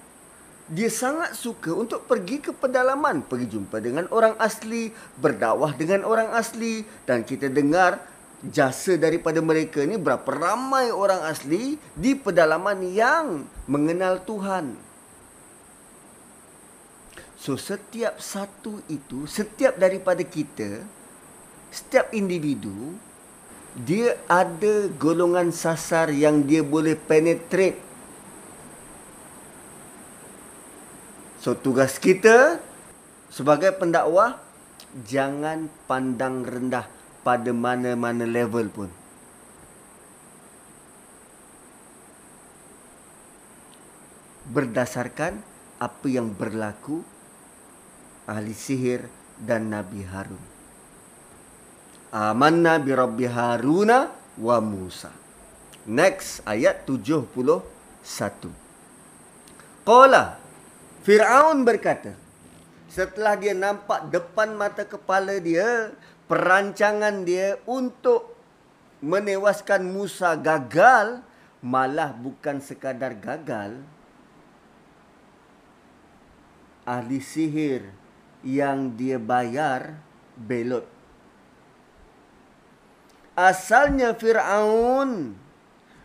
dia 0.66 0.90
sangat 0.90 1.38
suka 1.38 1.70
untuk 1.78 2.10
pergi 2.10 2.42
ke 2.42 2.50
pedalaman, 2.50 3.22
pergi 3.22 3.54
jumpa 3.54 3.78
dengan 3.78 4.10
orang 4.10 4.34
asli, 4.42 4.90
berdakwah 5.22 5.78
dengan 5.78 6.02
orang 6.02 6.34
asli 6.34 6.82
dan 7.06 7.22
kita 7.22 7.54
dengar 7.54 8.02
jasa 8.42 8.98
daripada 8.98 9.46
mereka 9.46 9.86
ni 9.86 9.98
berapa 9.98 10.26
ramai 10.26 10.90
orang 10.90 11.22
asli 11.22 11.78
di 11.94 12.18
pedalaman 12.18 12.82
yang 12.82 13.46
mengenal 13.70 14.26
Tuhan. 14.26 14.74
So 17.38 17.62
setiap 17.62 18.18
satu 18.18 18.82
itu, 18.90 19.30
setiap 19.30 19.78
daripada 19.78 20.26
kita, 20.26 20.82
setiap 21.70 22.10
individu, 22.10 22.98
dia 23.78 24.18
ada 24.26 24.90
golongan 24.98 25.54
sasar 25.54 26.10
yang 26.10 26.42
dia 26.42 26.66
boleh 26.66 26.98
penetrate. 26.98 27.85
So 31.46 31.54
tugas 31.54 32.02
kita 32.02 32.58
sebagai 33.30 33.70
pendakwah, 33.78 34.42
jangan 35.06 35.70
pandang 35.86 36.42
rendah 36.42 36.90
pada 37.22 37.54
mana-mana 37.54 38.26
level 38.26 38.66
pun. 38.74 38.90
Berdasarkan 44.50 45.38
apa 45.78 46.06
yang 46.10 46.34
berlaku 46.34 47.06
ahli 48.26 48.58
sihir 48.58 49.06
dan 49.38 49.70
Nabi 49.70 50.02
Harun. 50.02 50.42
Amanna 52.10 52.82
bi 52.82 52.90
Rabbi 52.90 53.30
Haruna 53.30 54.10
wa 54.42 54.58
Musa. 54.66 55.14
Next 55.86 56.42
ayat 56.50 56.90
71. 56.90 58.02
Qala 59.86 60.45
Fir'aun 61.06 61.62
berkata 61.62 62.18
setelah 62.90 63.38
dia 63.38 63.54
nampak 63.54 64.10
depan 64.10 64.58
mata 64.58 64.82
kepala 64.90 65.38
dia 65.38 65.94
perancangan 66.26 67.22
dia 67.22 67.62
untuk 67.70 68.34
menewaskan 69.06 69.86
Musa 69.86 70.34
gagal 70.34 71.22
malah 71.62 72.10
bukan 72.10 72.58
sekadar 72.58 73.14
gagal 73.14 73.86
ahli 76.90 77.22
sihir 77.22 77.86
yang 78.42 78.94
dia 78.98 79.22
bayar 79.22 79.98
belot. 80.34 80.90
Asalnya 83.38 84.18
Firaun 84.18 85.38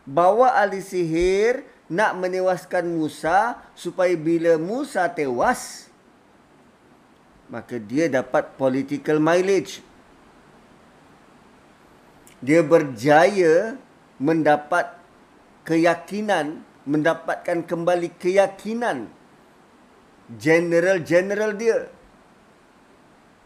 bawa 0.04 0.60
ahli 0.60 0.84
sihir 0.84 1.62
nak 1.90 2.14
menewaskan 2.16 2.86
Musa 2.86 3.58
supaya 3.74 4.14
bila 4.14 4.54
Musa 4.56 5.10
tewas 5.10 5.90
maka 7.50 7.82
dia 7.82 8.06
dapat 8.06 8.54
political 8.54 9.18
mileage 9.18 9.82
dia 12.40 12.64
berjaya 12.64 13.76
mendapat 14.16 14.96
keyakinan, 15.68 16.64
mendapatkan 16.88 17.64
kembali 17.68 18.16
keyakinan 18.16 19.12
general-general 20.40 21.52
dia. 21.54 21.78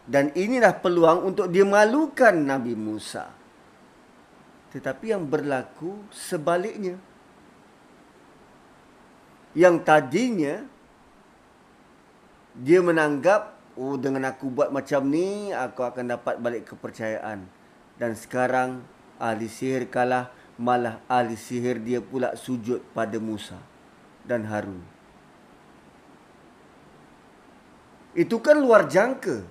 Dan 0.05 0.31
inilah 0.37 0.79
peluang 0.79 1.33
untuk 1.33 1.49
dia 1.49 1.65
malukan 1.65 2.31
Nabi 2.31 2.77
Musa. 2.77 3.25
Tetapi 4.71 5.11
yang 5.11 5.25
berlaku 5.25 6.05
sebaliknya. 6.13 6.95
Yang 9.55 9.75
tadinya 9.87 10.67
dia 12.55 12.79
menanggap 12.83 13.55
oh 13.79 13.95
dengan 13.95 14.31
aku 14.31 14.51
buat 14.51 14.71
macam 14.71 15.07
ni 15.07 15.51
aku 15.51 15.83
akan 15.83 16.15
dapat 16.15 16.39
balik 16.39 16.71
kepercayaan 16.71 17.43
dan 17.99 18.11
sekarang 18.15 18.83
ahli 19.19 19.47
sihir 19.51 19.87
kalah 19.91 20.31
malah 20.55 21.03
ahli 21.11 21.35
sihir 21.35 21.83
dia 21.83 21.99
pula 21.99 22.35
sujud 22.35 22.79
pada 22.95 23.19
Musa 23.19 23.59
dan 24.23 24.47
Harun. 24.47 24.79
Itu 28.15 28.39
kan 28.39 28.55
luar 28.55 28.87
jangka. 28.87 29.43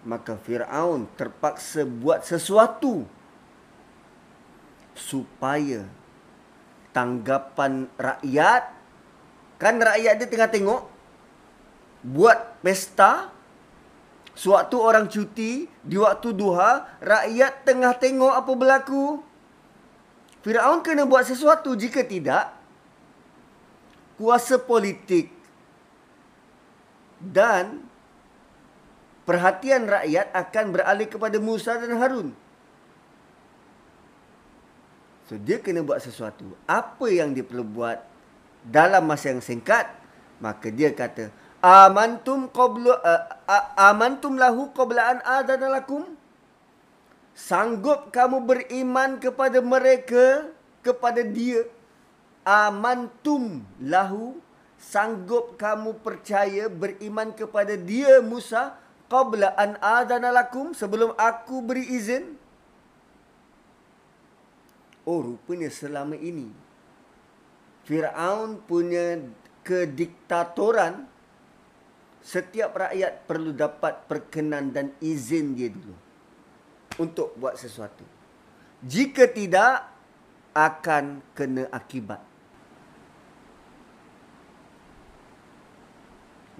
Maka 0.00 0.34
Firaun 0.40 1.06
terpaksa 1.14 1.86
buat 1.86 2.24
sesuatu 2.24 3.04
supaya 4.96 5.86
tanggapan 6.90 7.86
rakyat 7.94 8.64
kan 9.60 9.76
rakyat 9.76 10.14
dia 10.18 10.28
tengah 10.28 10.50
tengok 10.50 10.82
buat 12.00 12.58
pesta 12.64 13.30
Sewaktu 14.40 14.76
orang 14.80 15.04
cuti, 15.10 15.68
di 15.84 15.96
waktu 16.00 16.32
duha, 16.32 16.86
rakyat 17.02 17.66
tengah 17.66 17.92
tengok 17.98 18.32
apa 18.32 18.52
berlaku. 18.56 19.20
Firaun 20.40 20.80
kena 20.80 21.04
buat 21.04 21.28
sesuatu 21.28 21.76
jika 21.76 22.00
tidak 22.00 22.48
kuasa 24.16 24.56
politik 24.56 25.28
dan 27.20 27.84
perhatian 29.28 29.84
rakyat 29.84 30.32
akan 30.32 30.64
beralih 30.72 31.08
kepada 31.12 31.36
Musa 31.36 31.76
dan 31.76 32.00
Harun. 32.00 32.32
So 35.30 35.38
dia 35.38 35.62
kena 35.62 35.86
buat 35.86 36.02
sesuatu. 36.02 36.58
Apa 36.66 37.06
yang 37.06 37.30
dia 37.30 37.46
perlu 37.46 37.62
buat 37.62 38.02
dalam 38.66 39.06
masa 39.06 39.30
yang 39.30 39.38
singkat, 39.38 39.86
maka 40.42 40.74
dia 40.74 40.90
kata, 40.90 41.30
amantum 41.62 42.50
qabla 42.50 42.98
uh, 42.98 43.78
amantum 43.78 44.34
lahu 44.34 44.74
qabla 44.74 45.14
an 45.14 45.18
adana 45.22 45.78
lakum. 45.78 46.02
Sanggup 47.30 48.10
kamu 48.10 48.42
beriman 48.42 49.22
kepada 49.22 49.62
mereka 49.62 50.50
kepada 50.82 51.22
dia. 51.22 51.62
Amantum 52.42 53.62
lahu 53.78 54.34
sanggup 54.82 55.54
kamu 55.54 55.94
percaya 56.02 56.66
beriman 56.66 57.30
kepada 57.30 57.78
dia 57.78 58.18
Musa 58.18 58.74
qabla 59.06 59.54
an 59.54 59.78
adana 59.78 60.34
lakum 60.34 60.74
sebelum 60.74 61.14
aku 61.14 61.62
beri 61.62 61.86
izin 61.86 62.39
oh 65.10 65.34
rupanya 65.34 65.66
selama 65.66 66.14
ini 66.14 66.46
Firaun 67.82 68.62
punya 68.62 69.18
kediktatoran 69.66 71.10
setiap 72.22 72.76
rakyat 72.76 73.26
perlu 73.26 73.50
dapat 73.50 74.06
perkenan 74.06 74.70
dan 74.70 74.94
izin 75.02 75.56
dia 75.56 75.72
dulu 75.72 75.96
untuk 77.00 77.32
buat 77.40 77.56
sesuatu. 77.56 78.04
Jika 78.84 79.24
tidak 79.32 79.88
akan 80.52 81.24
kena 81.32 81.64
akibat. 81.72 82.20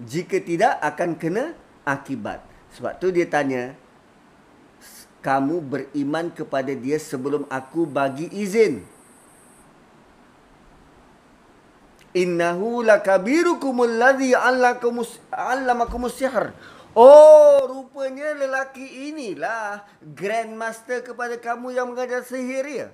Jika 0.01 0.41
tidak 0.41 0.81
akan 0.81 1.09
kena 1.13 1.53
akibat. 1.85 2.41
Sebab 2.73 2.97
tu 2.97 3.13
dia 3.13 3.29
tanya, 3.29 3.77
kamu 5.21 5.61
beriman 5.61 6.33
kepada 6.33 6.73
dia 6.73 6.97
sebelum 6.97 7.45
aku 7.47 7.85
bagi 7.85 8.27
izin. 8.33 8.81
Innahu 12.11 12.83
lakabirukum 12.83 13.87
alladhi 13.87 14.35
'allamakum 14.35 16.11
sihr. 16.11 16.51
Oh, 16.91 17.63
rupanya 17.71 18.35
lelaki 18.35 18.83
inilah 18.83 19.87
grandmaster 20.03 20.99
kepada 20.99 21.39
kamu 21.39 21.71
yang 21.71 21.87
mengajar 21.87 22.19
sihir 22.27 22.67
ya. 22.67 22.87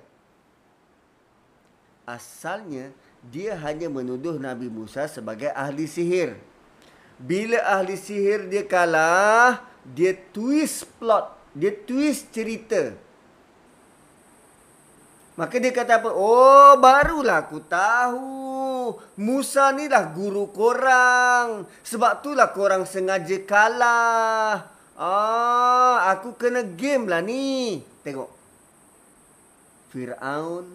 Asalnya 2.06 2.94
dia 3.26 3.58
hanya 3.58 3.90
menuduh 3.90 4.38
Nabi 4.38 4.70
Musa 4.70 5.10
sebagai 5.10 5.50
ahli 5.50 5.90
sihir. 5.90 6.38
Bila 7.18 7.58
ahli 7.66 7.98
sihir 7.98 8.46
dia 8.46 8.62
kalah, 8.62 9.66
dia 9.82 10.14
twist 10.30 10.86
plot, 11.02 11.34
dia 11.58 11.74
twist 11.74 12.30
cerita. 12.30 12.94
Maka 15.34 15.58
dia 15.62 15.70
kata 15.70 16.02
apa? 16.02 16.10
Oh, 16.14 16.74
barulah 16.82 17.46
aku 17.46 17.62
tahu 17.62 18.90
Musa 19.18 19.70
ni 19.74 19.86
dah 19.86 20.10
guru 20.10 20.50
korang. 20.50 21.66
Sebab 21.86 22.22
tu 22.22 22.34
lah 22.34 22.50
korang 22.50 22.82
sengaja 22.82 23.38
kalah. 23.46 24.66
Ah, 24.98 26.10
aku 26.10 26.34
kena 26.34 26.66
game 26.66 27.06
lah 27.06 27.22
ni. 27.22 27.78
Tengok. 28.02 28.30
Fir'aun, 29.94 30.66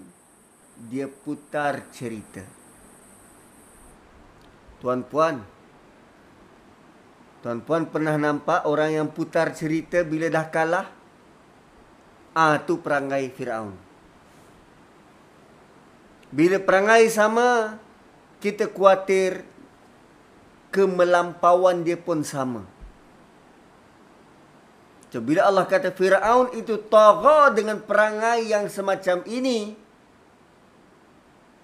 dia 0.88 1.12
putar 1.12 1.84
cerita. 1.92 2.44
Tuan-puan, 4.80 5.44
tuan-puan 7.44 7.92
pernah 7.92 8.16
nampak 8.16 8.64
orang 8.64 9.04
yang 9.04 9.08
putar 9.12 9.52
cerita 9.52 10.00
bila 10.08 10.32
dah 10.32 10.48
kalah? 10.48 10.88
Ah, 12.32 12.56
tu 12.64 12.80
perangai 12.80 13.28
Fir'aun. 13.36 13.76
Bila 16.34 16.58
perangai 16.58 17.12
sama, 17.12 17.78
kita 18.40 18.72
khawatir 18.72 19.46
kemelampauan 20.74 21.86
dia 21.86 22.00
pun 22.00 22.26
sama. 22.26 22.66
So, 25.14 25.22
bila 25.22 25.46
Allah 25.46 25.70
kata 25.70 25.94
Fir'aun 25.94 26.58
itu 26.58 26.80
tagha 26.90 27.54
dengan 27.54 27.78
perangai 27.86 28.50
yang 28.50 28.66
semacam 28.66 29.22
ini, 29.30 29.78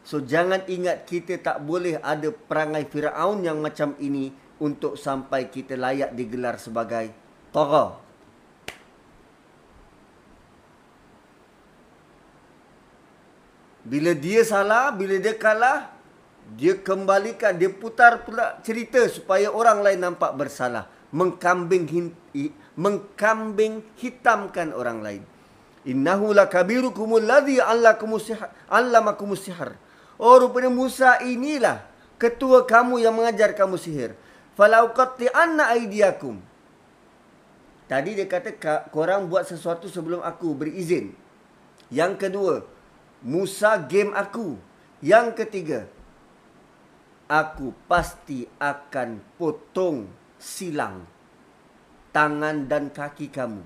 so 0.05 0.21
jangan 0.21 0.61
ingat 0.69 1.09
kita 1.09 1.41
tak 1.41 1.57
boleh 1.65 1.97
ada 1.97 2.29
perangai 2.29 2.85
Fir'aun 2.85 3.41
yang 3.41 3.57
macam 3.57 3.97
ini 3.97 4.48
untuk 4.59 4.99
sampai 4.99 5.47
kita 5.47 5.79
layak 5.79 6.11
digelar 6.13 6.59
sebagai 6.59 7.11
tagha. 7.51 7.97
Bila 13.89 14.13
dia 14.13 14.45
salah, 14.45 14.93
bila 14.93 15.17
dia 15.17 15.33
kalah, 15.33 15.89
dia 16.53 16.77
kembalikan, 16.77 17.57
dia 17.57 17.73
putar 17.73 18.21
pula 18.21 18.61
cerita 18.61 19.01
supaya 19.09 19.49
orang 19.49 19.81
lain 19.81 19.99
nampak 20.03 20.35
bersalah. 20.37 20.85
Mengkambing 21.09 22.13
mengkambing 22.77 23.81
hitamkan 23.97 24.69
orang 24.77 25.01
lain. 25.01 25.23
Innahu 25.89 26.37
lakabirukumul 26.37 27.25
ladzi 27.25 27.57
allamakumus 27.57 29.41
sihar. 29.41 29.73
Oh 30.21 30.37
rupanya 30.37 30.69
Musa 30.69 31.17
inilah 31.25 31.81
ketua 32.21 32.67
kamu 32.69 33.01
yang 33.01 33.15
mengajar 33.17 33.57
kamu 33.57 33.79
sihir. 33.79 34.13
Falau 34.59 34.91
qatti 34.91 35.31
anna. 35.31 35.71
Tadi 37.87 38.11
dia 38.11 38.27
kata 38.27 38.59
korang 38.91 39.31
buat 39.31 39.47
sesuatu 39.47 39.87
sebelum 39.87 40.19
aku 40.19 40.51
berizin. 40.51 41.15
Yang 41.87 42.27
kedua, 42.27 42.55
Musa 43.23 43.79
game 43.79 44.11
aku. 44.11 44.59
Yang 44.99 45.27
ketiga, 45.39 45.87
aku 47.31 47.71
pasti 47.87 48.43
akan 48.59 49.23
potong 49.39 50.11
silang 50.35 51.07
tangan 52.11 52.67
dan 52.67 52.91
kaki 52.91 53.31
kamu. 53.31 53.63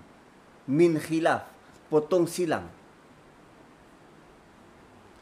Min 0.70 1.02
khilaf. 1.02 1.50
Potong 1.90 2.30
silang. 2.30 2.70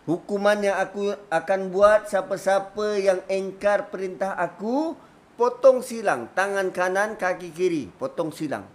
Hukuman 0.03 0.59
yang 0.59 0.83
aku 0.83 1.15
akan 1.31 1.71
buat 1.71 2.11
siapa-siapa 2.11 2.99
yang 2.99 3.19
engkar 3.31 3.87
perintah 3.87 4.35
aku, 4.35 4.95
potong 5.41 5.81
silang. 5.81 6.29
Tangan 6.37 6.69
kanan, 6.69 7.17
kaki 7.17 7.49
kiri. 7.49 7.89
Potong 7.89 8.29
silang. 8.29 8.69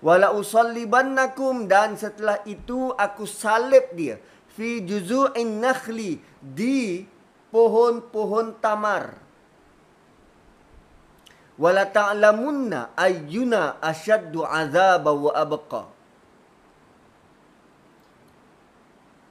Wala 0.00 0.32
usallibannakum 0.32 1.68
dan 1.68 2.00
setelah 2.00 2.40
itu 2.48 2.88
aku 2.96 3.28
salib 3.28 3.92
dia 3.92 4.16
fi 4.56 4.80
juzu'in 4.80 5.60
nakhli 5.60 6.24
di 6.40 7.04
pohon-pohon 7.52 8.56
tamar 8.58 9.18
wala 11.60 11.84
ta'lamunna 11.84 12.96
ayyuna 12.96 13.76
ashaddu 13.84 14.40
azaba 14.48 15.12
wa 15.12 15.32
abqa 15.36 15.82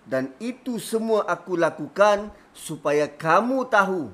dan 0.05 0.34
itu 0.38 0.77
semua 0.77 1.25
aku 1.25 1.58
lakukan 1.58 2.29
supaya 2.53 3.10
kamu 3.10 3.65
tahu 3.65 4.13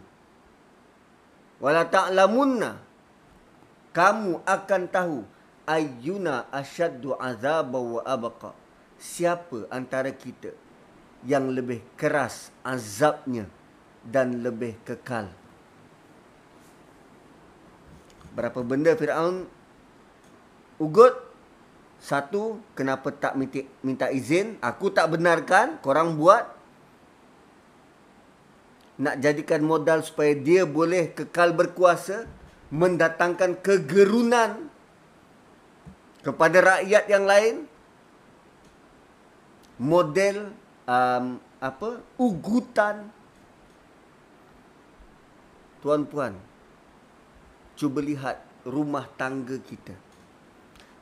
wala 1.59 1.87
ta'lamunna. 1.87 2.81
Kamu 3.95 4.43
akan 4.43 4.83
tahu 4.91 5.17
ayyuna 5.63 6.51
ashaddu 6.51 7.15
azaba 7.15 7.79
wa 7.79 8.01
abqa. 8.03 8.51
Siapa 8.95 9.67
antara 9.71 10.11
kita 10.11 10.55
yang 11.27 11.51
lebih 11.51 11.83
keras 11.99 12.51
azabnya 12.63 13.47
dan 14.03 14.43
lebih 14.43 14.75
kekal? 14.87 15.27
Berapa 18.35 18.59
benda 18.63 18.91
Firaun? 18.95 19.47
Ugut. 20.79 21.15
Satu 22.05 22.59
kenapa 22.77 23.09
tak 23.09 23.33
minta, 23.39 23.63
minta 23.81 24.11
izin? 24.11 24.59
Aku 24.59 24.91
tak 24.91 25.09
benarkan 25.15 25.79
korang 25.79 26.19
buat 26.19 26.54
nak 28.95 29.19
jadikan 29.19 29.61
modal 29.63 29.99
supaya 30.03 30.31
dia 30.35 30.63
boleh 30.63 31.11
kekal 31.11 31.51
berkuasa 31.51 32.27
mendatangkan 32.71 33.59
kegerunan 33.59 34.71
kepada 36.23 36.57
rakyat 36.63 37.03
yang 37.11 37.25
lain 37.27 37.55
model 39.77 40.55
um, 40.87 41.37
apa 41.59 42.01
ugutan 42.15 43.11
tuan-puan 45.83 46.33
Cuba 47.75 47.99
lihat 47.99 48.39
rumah 48.63 49.03
tangga 49.19 49.59
kita. 49.59 49.91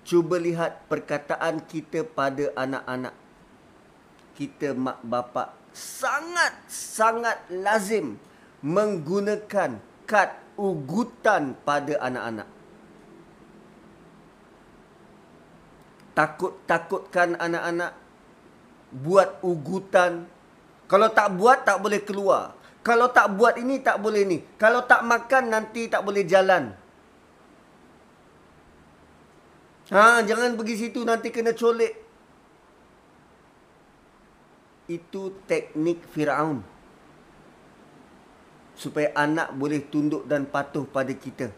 Cuba 0.04 0.42
lihat 0.42 0.90
perkataan 0.90 1.62
kita 1.70 2.02
pada 2.02 2.50
anak-anak. 2.58 3.14
Kita 4.34 4.74
mak 4.74 5.06
bapak 5.06 5.54
sangat-sangat 5.74 7.50
lazim 7.50 8.22
menggunakan 8.64 9.82
kad 10.06 10.38
ugutan 10.56 11.58
pada 11.66 11.98
anak-anak. 12.00 12.50
Takut-takutkan 16.14 17.34
anak-anak 17.42 17.98
buat 18.94 19.42
ugutan. 19.42 20.30
Kalau 20.86 21.10
tak 21.10 21.34
buat 21.34 21.66
tak 21.66 21.82
boleh 21.82 22.02
keluar. 22.06 22.54
Kalau 22.86 23.10
tak 23.10 23.34
buat 23.34 23.56
ini, 23.58 23.80
tak 23.80 23.98
boleh 23.98 24.28
ni. 24.28 24.38
Kalau 24.60 24.84
tak 24.86 25.02
makan, 25.08 25.50
nanti 25.50 25.88
tak 25.88 26.04
boleh 26.04 26.28
jalan. 26.28 26.76
Ha, 29.90 30.20
jangan 30.28 30.60
pergi 30.60 30.76
situ, 30.76 31.02
nanti 31.08 31.32
kena 31.32 31.56
colek. 31.56 32.03
Itu 34.86 35.32
teknik 35.48 36.04
Fir'aun. 36.12 36.64
Supaya 38.74 39.14
anak 39.16 39.54
boleh 39.56 39.80
tunduk 39.88 40.26
dan 40.28 40.50
patuh 40.50 40.84
pada 40.84 41.14
kita. 41.14 41.54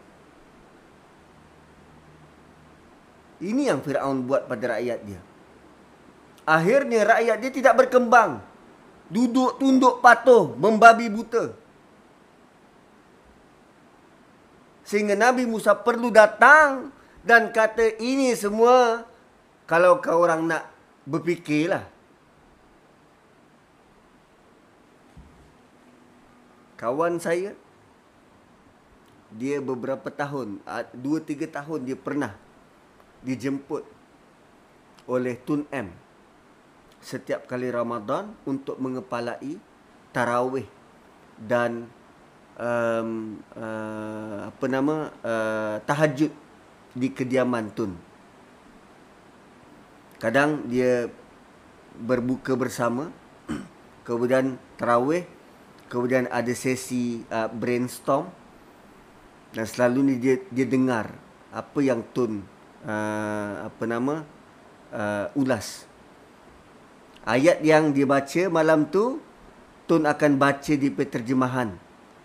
Ini 3.42 3.72
yang 3.74 3.80
Fir'aun 3.82 4.24
buat 4.24 4.48
pada 4.48 4.78
rakyat 4.78 5.00
dia. 5.04 5.20
Akhirnya 6.46 7.02
rakyat 7.02 7.36
dia 7.42 7.50
tidak 7.50 7.74
berkembang 7.84 8.38
duduk 9.06 9.62
tunduk 9.62 10.02
patuh 10.02 10.50
membabi 10.58 11.06
buta 11.06 11.54
sehingga 14.82 15.14
Nabi 15.14 15.46
Musa 15.46 15.74
perlu 15.74 16.10
datang 16.10 16.90
dan 17.22 17.50
kata 17.54 17.98
ini 18.02 18.34
semua 18.34 19.06
kalau 19.66 19.98
kau 20.02 20.22
orang 20.22 20.46
nak 20.46 20.66
berfikirlah 21.06 21.86
kawan 26.76 27.20
saya 27.20 27.56
dia 29.32 29.58
beberapa 29.58 30.06
tahun 30.12 30.62
dua 30.94 31.18
tiga 31.24 31.48
tahun 31.50 31.82
dia 31.82 31.98
pernah 31.98 32.32
dijemput 33.26 33.82
oleh 35.10 35.34
Tun 35.42 35.66
M 35.74 35.90
setiap 37.02 37.46
kali 37.46 37.70
Ramadan 37.70 38.32
untuk 38.48 38.78
mengepalai 38.80 39.58
tarawih 40.10 40.66
dan 41.36 41.86
um, 42.56 43.38
uh, 43.52 44.48
apa 44.48 44.66
nama 44.66 45.12
uh, 45.20 45.76
tahajud 45.84 46.32
di 46.96 47.08
kediaman 47.12 47.70
tun. 47.76 47.92
Kadang 50.16 50.64
dia 50.72 51.12
berbuka 52.00 52.56
bersama, 52.56 53.12
kemudian 54.08 54.56
tarawih, 54.80 55.28
kemudian 55.88 56.26
ada 56.30 56.52
sesi 56.52 57.22
uh, 57.30 57.50
brainstorm 57.50 58.28
dan 59.54 59.64
selalu 59.64 60.12
ni 60.12 60.14
dia 60.18 60.42
dia 60.50 60.66
dengar 60.66 61.10
apa 61.54 61.78
yang 61.80 62.04
tun 62.12 62.44
uh, 62.84 63.70
apa 63.70 63.84
nama 63.88 64.26
uh, 64.92 65.26
ulas 65.38 65.86
ayat 67.24 67.62
yang 67.62 67.90
dia 67.94 68.04
baca 68.04 68.42
malam 68.52 68.86
tu 68.86 69.22
Tun 69.86 70.02
akan 70.02 70.34
baca 70.34 70.74
di 70.74 70.90
penerjemahan 70.90 71.70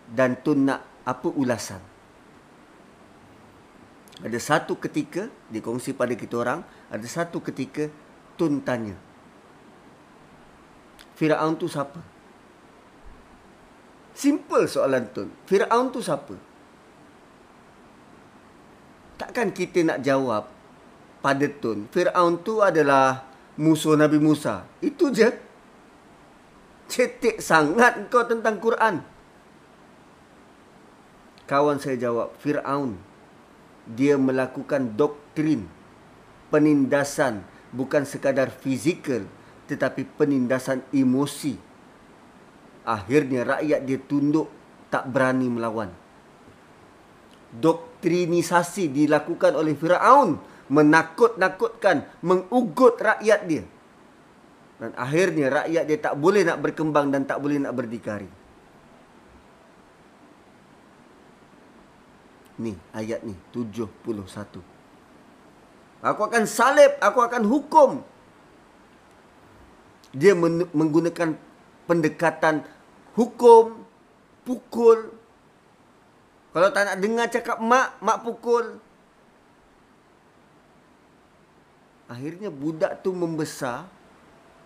dan 0.09 0.33
Tun 0.41 0.65
nak 0.65 0.81
apa 1.05 1.29
ulasan. 1.29 1.77
Ada 4.21 4.37
satu 4.41 4.81
ketika 4.81 5.29
dikongsi 5.53 5.93
pada 5.93 6.17
kita 6.17 6.41
orang, 6.41 6.65
ada 6.89 7.05
satu 7.05 7.37
ketika 7.37 7.85
Tun 8.33 8.65
tanya. 8.65 8.97
Firaun 11.13 11.53
tu 11.53 11.69
siapa? 11.69 12.01
Simple 14.11 14.67
soalan 14.67 15.07
Tun. 15.11 15.29
Firaun 15.47 15.89
tu 15.89 16.03
siapa? 16.03 16.35
Takkan 19.17 19.53
kita 19.53 19.85
nak 19.85 19.99
jawab 20.03 20.49
pada 21.23 21.47
Tun. 21.47 21.87
Firaun 21.91 22.41
tu 22.41 22.59
adalah 22.59 23.31
musuh 23.59 23.95
Nabi 23.95 24.17
Musa. 24.17 24.67
Itu 24.81 25.13
je. 25.13 25.29
Cetek 26.91 27.39
sangat 27.39 28.11
kau 28.11 28.27
tentang 28.27 28.59
Quran. 28.59 28.99
Kawan 31.47 31.79
saya 31.79 31.95
jawab, 31.95 32.35
Fir'aun. 32.39 32.95
Dia 33.87 34.15
melakukan 34.19 34.95
doktrin 34.95 35.67
penindasan 36.51 37.43
bukan 37.71 38.03
sekadar 38.03 38.51
fizikal 38.51 39.23
tetapi 39.71 40.03
penindasan 40.19 40.83
emosi. 40.91 41.55
Akhirnya 42.81 43.45
rakyat 43.45 43.85
dia 43.85 43.99
tunduk 44.01 44.49
tak 44.89 45.05
berani 45.09 45.47
melawan. 45.47 45.93
Doktrinisasi 47.51 48.89
dilakukan 48.89 49.53
oleh 49.53 49.75
Firaun 49.77 50.39
menakut-nakutkan, 50.71 52.07
mengugut 52.23 52.95
rakyat 52.97 53.41
dia. 53.43 53.63
Dan 54.79 54.95
akhirnya 54.97 55.51
rakyat 55.61 55.83
dia 55.85 55.97
tak 55.99 56.15
boleh 56.17 56.41
nak 56.47 56.57
berkembang 56.63 57.11
dan 57.11 57.27
tak 57.27 57.37
boleh 57.43 57.59
nak 57.61 57.75
berdikari. 57.75 58.31
Ni 62.63 62.73
ayat 62.95 63.21
ni 63.21 63.35
71. 63.53 63.85
Aku 66.01 66.21
akan 66.25 66.43
salib, 66.49 66.97
aku 66.97 67.19
akan 67.21 67.43
hukum. 67.45 68.01
Dia 70.17 70.33
menggunakan 70.73 71.37
pendekatan 71.91 72.63
hukum, 73.19 73.83
pukul. 74.47 75.11
Kalau 76.55 76.71
tak 76.71 76.83
nak 76.87 76.97
dengar 77.03 77.27
cakap 77.27 77.59
mak, 77.59 77.99
mak 77.99 78.23
pukul. 78.23 78.79
Akhirnya 82.07 82.47
budak 82.47 83.03
tu 83.03 83.11
membesar 83.11 83.91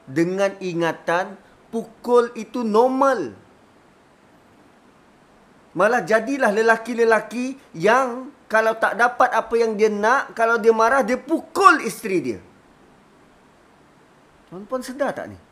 dengan 0.05 0.53
ingatan 0.61 1.33
pukul 1.73 2.29
itu 2.37 2.61
normal. 2.61 3.33
Malah 5.73 6.05
jadilah 6.05 6.53
lelaki-lelaki 6.53 7.57
yang 7.73 8.29
kalau 8.45 8.77
tak 8.77 8.97
dapat 9.01 9.33
apa 9.33 9.53
yang 9.57 9.73
dia 9.73 9.89
nak, 9.89 10.37
kalau 10.37 10.61
dia 10.61 10.73
marah, 10.73 11.01
dia 11.01 11.17
pukul 11.17 11.81
isteri 11.81 12.17
dia. 12.21 12.39
Tuan-puan 14.49 14.85
sedar 14.85 15.11
tak 15.11 15.33
ni? 15.33 15.44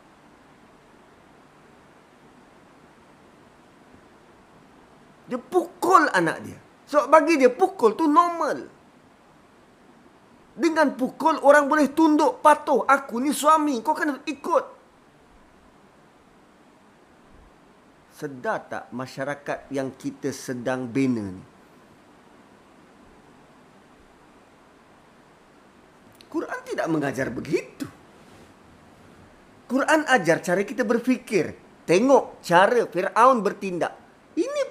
Dia 5.24 5.40
pukul 5.40 6.08
anak 6.12 6.36
dia. 6.44 6.58
So, 6.84 7.08
bagi 7.08 7.40
dia 7.40 7.48
pukul 7.48 7.96
tu 7.96 8.04
normal. 8.04 8.68
Dengan 10.54 10.94
pukul 10.94 11.40
orang 11.40 11.66
boleh 11.66 11.90
tunduk 11.96 12.44
patuh. 12.44 12.84
Aku 12.84 13.18
ni 13.18 13.32
suami. 13.32 13.80
Kau 13.80 13.96
kena 13.96 14.20
ikut. 14.22 14.64
Sedar 18.14 18.62
tak 18.70 18.94
masyarakat 18.94 19.74
yang 19.74 19.90
kita 19.98 20.30
sedang 20.30 20.86
bina 20.86 21.24
ni? 21.24 21.44
Quran 26.30 26.60
tidak 26.62 26.86
mengajar 26.86 27.30
begitu. 27.34 27.86
Quran 29.66 30.06
ajar 30.06 30.38
cara 30.44 30.62
kita 30.62 30.86
berfikir. 30.86 31.58
Tengok 31.82 32.38
cara 32.38 32.86
Fir'aun 32.86 33.42
bertindak. 33.42 34.03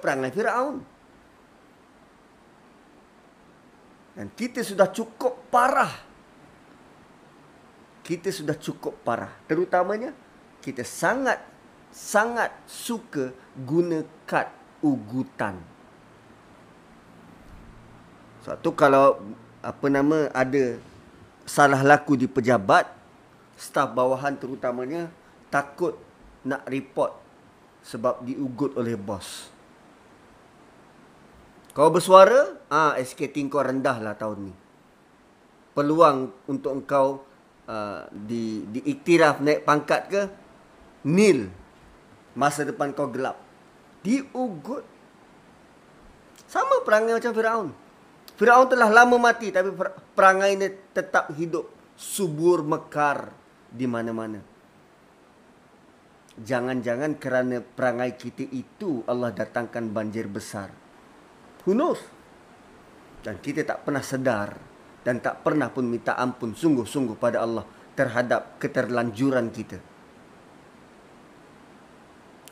Ini 0.04 0.12
perangai 0.12 0.36
Fir'aun. 0.36 0.76
Dan 4.20 4.28
kita 4.36 4.60
sudah 4.60 4.92
cukup 4.92 5.48
parah. 5.48 5.88
Kita 8.04 8.28
sudah 8.28 8.52
cukup 8.52 9.00
parah. 9.00 9.32
Terutamanya, 9.48 10.12
kita 10.60 10.84
sangat, 10.84 11.40
sangat 11.88 12.52
suka 12.68 13.32
guna 13.56 14.04
kad 14.28 14.52
ugutan. 14.84 15.56
Suatu 18.44 18.76
kalau 18.76 19.24
apa 19.64 19.88
nama 19.88 20.28
ada 20.36 20.76
salah 21.48 21.80
laku 21.80 22.12
di 22.12 22.28
pejabat, 22.28 22.92
staf 23.56 23.96
bawahan 23.96 24.36
terutamanya 24.36 25.08
takut 25.48 25.96
nak 26.44 26.68
report 26.68 27.16
sebab 27.80 28.20
diugut 28.20 28.76
oleh 28.76 29.00
bos. 29.00 29.53
Kau 31.74 31.90
bersuara, 31.90 32.54
ah 32.70 32.94
SKT 32.94 33.50
kau 33.50 33.58
rendah 33.58 33.98
lah 33.98 34.14
tahun 34.14 34.46
ni. 34.46 34.54
Peluang 35.74 36.30
untuk 36.46 36.70
engkau 36.70 37.26
uh, 37.66 38.06
di 38.14 38.62
diiktiraf 38.70 39.42
naik 39.42 39.66
pangkat 39.66 40.02
ke 40.06 40.22
nil. 41.10 41.50
Masa 42.38 42.62
depan 42.62 42.94
kau 42.94 43.10
gelap. 43.10 43.42
Diugut. 44.06 44.86
Sama 46.46 46.86
perangai 46.86 47.18
macam 47.18 47.34
Firaun. 47.34 47.68
Firaun 48.38 48.70
telah 48.70 48.90
lama 48.94 49.18
mati 49.18 49.50
tapi 49.50 49.74
perangai 50.14 50.54
ini 50.54 50.70
tetap 50.94 51.34
hidup 51.34 51.66
subur 51.98 52.62
mekar 52.62 53.34
di 53.66 53.90
mana-mana. 53.90 54.38
Jangan-jangan 56.38 57.18
kerana 57.18 57.58
perangai 57.58 58.14
kita 58.14 58.46
itu 58.46 59.02
Allah 59.10 59.34
datangkan 59.34 59.90
banjir 59.90 60.30
besar. 60.30 60.83
Who 61.64 61.72
knows? 61.72 62.00
Dan 63.24 63.40
kita 63.40 63.64
tak 63.64 63.88
pernah 63.88 64.04
sedar 64.04 64.52
dan 65.04 65.20
tak 65.20 65.40
pernah 65.40 65.72
pun 65.72 65.88
minta 65.88 66.16
ampun 66.16 66.52
sungguh-sungguh 66.52 67.16
pada 67.16 67.40
Allah 67.40 67.64
terhadap 67.96 68.60
keterlanjuran 68.60 69.48
kita. 69.48 69.80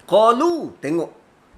Qalu, 0.09 0.77
tengok 0.81 1.11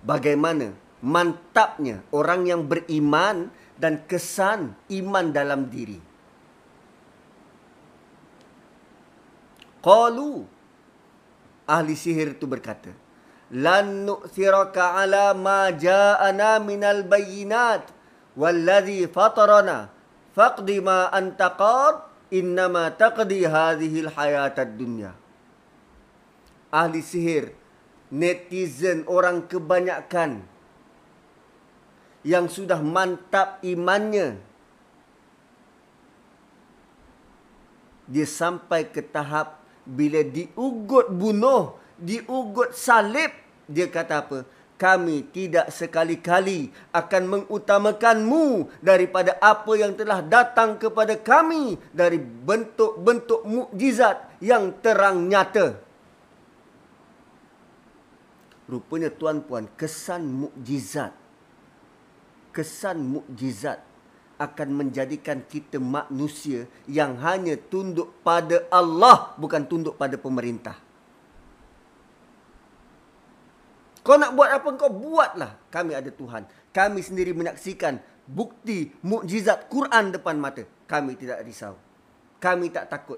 bagaimana 0.02 0.70
mantapnya 1.02 2.02
orang 2.10 2.46
yang 2.46 2.62
beriman 2.66 3.50
dan 3.74 4.06
kesan 4.06 4.74
iman 4.88 5.26
dalam 5.34 5.66
diri. 5.66 5.98
Qalu, 9.84 10.48
ahli 11.68 11.92
sihir 11.92 12.38
itu 12.38 12.46
berkata, 12.48 12.94
lan 13.54 14.02
nu'thiraka 14.10 14.98
ala 14.98 15.30
ma 15.32 15.70
ja'ana 15.70 16.58
minal 16.58 17.06
bayyinat 17.06 17.86
walladhi 18.34 19.06
fatarana. 19.06 19.94
Faqdi 20.34 20.82
ma 20.82 21.06
anta 21.14 21.54
qad 21.54 22.10
innama 22.34 22.90
taqdi 22.90 23.46
hadhihi 23.46 24.10
alhayatad 24.10 24.74
dunya. 24.74 25.14
Ahli 26.74 26.98
sihir 26.98 27.54
netizen 28.10 29.06
orang 29.06 29.46
kebanyakan 29.46 30.42
yang 32.26 32.50
sudah 32.50 32.82
mantap 32.82 33.62
imannya 33.62 34.42
dia 38.10 38.26
sampai 38.26 38.90
ke 38.90 39.04
tahap 39.04 39.60
bila 39.86 40.24
diugut 40.24 41.12
bunuh 41.12 41.76
diugut 42.00 42.74
salib 42.74 43.43
dia 43.70 43.86
kata 43.88 44.24
apa? 44.24 44.38
Kami 44.74 45.30
tidak 45.30 45.70
sekali-kali 45.70 46.74
akan 46.90 47.22
mengutamakanmu 47.30 48.68
daripada 48.82 49.38
apa 49.38 49.72
yang 49.78 49.94
telah 49.94 50.18
datang 50.20 50.74
kepada 50.76 51.14
kami 51.14 51.78
dari 51.94 52.18
bentuk-bentuk 52.18 53.46
mukjizat 53.46 54.18
yang 54.42 54.74
terang 54.82 55.30
nyata. 55.30 55.78
Rupanya 58.66 59.14
tuan-puan 59.14 59.70
kesan 59.78 60.26
mukjizat 60.26 61.24
kesan 62.54 63.02
mukjizat 63.02 63.82
akan 64.38 64.68
menjadikan 64.70 65.42
kita 65.42 65.82
manusia 65.82 66.70
yang 66.86 67.18
hanya 67.18 67.58
tunduk 67.58 68.14
pada 68.22 68.62
Allah 68.70 69.34
bukan 69.34 69.66
tunduk 69.66 69.98
pada 69.98 70.14
pemerintah 70.14 70.78
Kau 74.04 74.20
nak 74.20 74.36
buat 74.36 74.52
apa 74.52 74.68
kau 74.76 74.92
buatlah. 74.92 75.56
Kami 75.72 75.96
ada 75.96 76.12
Tuhan. 76.12 76.44
Kami 76.76 77.00
sendiri 77.00 77.32
menyaksikan 77.32 77.96
bukti 78.28 78.92
mukjizat 79.00 79.72
Quran 79.72 80.12
depan 80.12 80.36
mata. 80.36 80.68
Kami 80.84 81.16
tidak 81.16 81.40
risau. 81.40 81.80
Kami 82.36 82.68
tak 82.68 82.92
takut. 82.92 83.16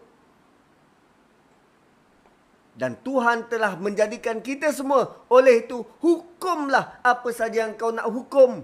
Dan 2.76 2.94
Tuhan 3.02 3.50
telah 3.50 3.74
menjadikan 3.74 4.38
kita 4.38 4.70
semua. 4.70 5.26
Oleh 5.32 5.64
itu, 5.64 5.82
hukumlah 5.98 7.00
apa 7.02 7.34
saja 7.34 7.66
yang 7.66 7.74
kau 7.74 7.90
nak 7.90 8.06
hukum. 8.06 8.62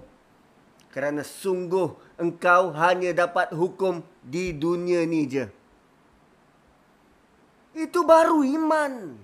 Kerana 0.92 1.24
sungguh 1.24 1.96
engkau 2.20 2.76
hanya 2.76 3.16
dapat 3.16 3.50
hukum 3.56 4.04
di 4.20 4.52
dunia 4.52 5.08
ni 5.08 5.24
je. 5.24 5.48
Itu 7.72 8.04
baru 8.04 8.44
iman. 8.44 9.16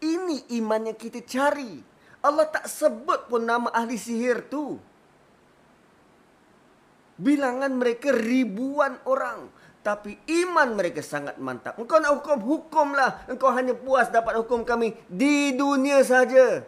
Ini 0.00 0.56
iman 0.60 0.88
yang 0.88 0.98
kita 0.98 1.20
cari. 1.24 1.80
Allah 2.20 2.48
tak 2.48 2.68
sebut 2.68 3.28
pun 3.28 3.44
nama 3.44 3.68
ahli 3.72 3.96
sihir 3.96 4.48
tu. 4.48 4.76
Bilangan 7.20 7.72
mereka 7.76 8.12
ribuan 8.12 8.96
orang. 9.04 9.48
Tapi 9.80 10.20
iman 10.44 10.76
mereka 10.76 11.00
sangat 11.00 11.40
mantap. 11.40 11.80
Engkau 11.80 11.96
nak 12.00 12.20
hukum, 12.20 12.36
hukumlah. 12.44 13.24
Engkau 13.28 13.48
hanya 13.52 13.72
puas 13.72 14.12
dapat 14.12 14.36
hukum 14.36 14.60
kami 14.64 14.92
di 15.08 15.56
dunia 15.56 16.04
saja. 16.04 16.64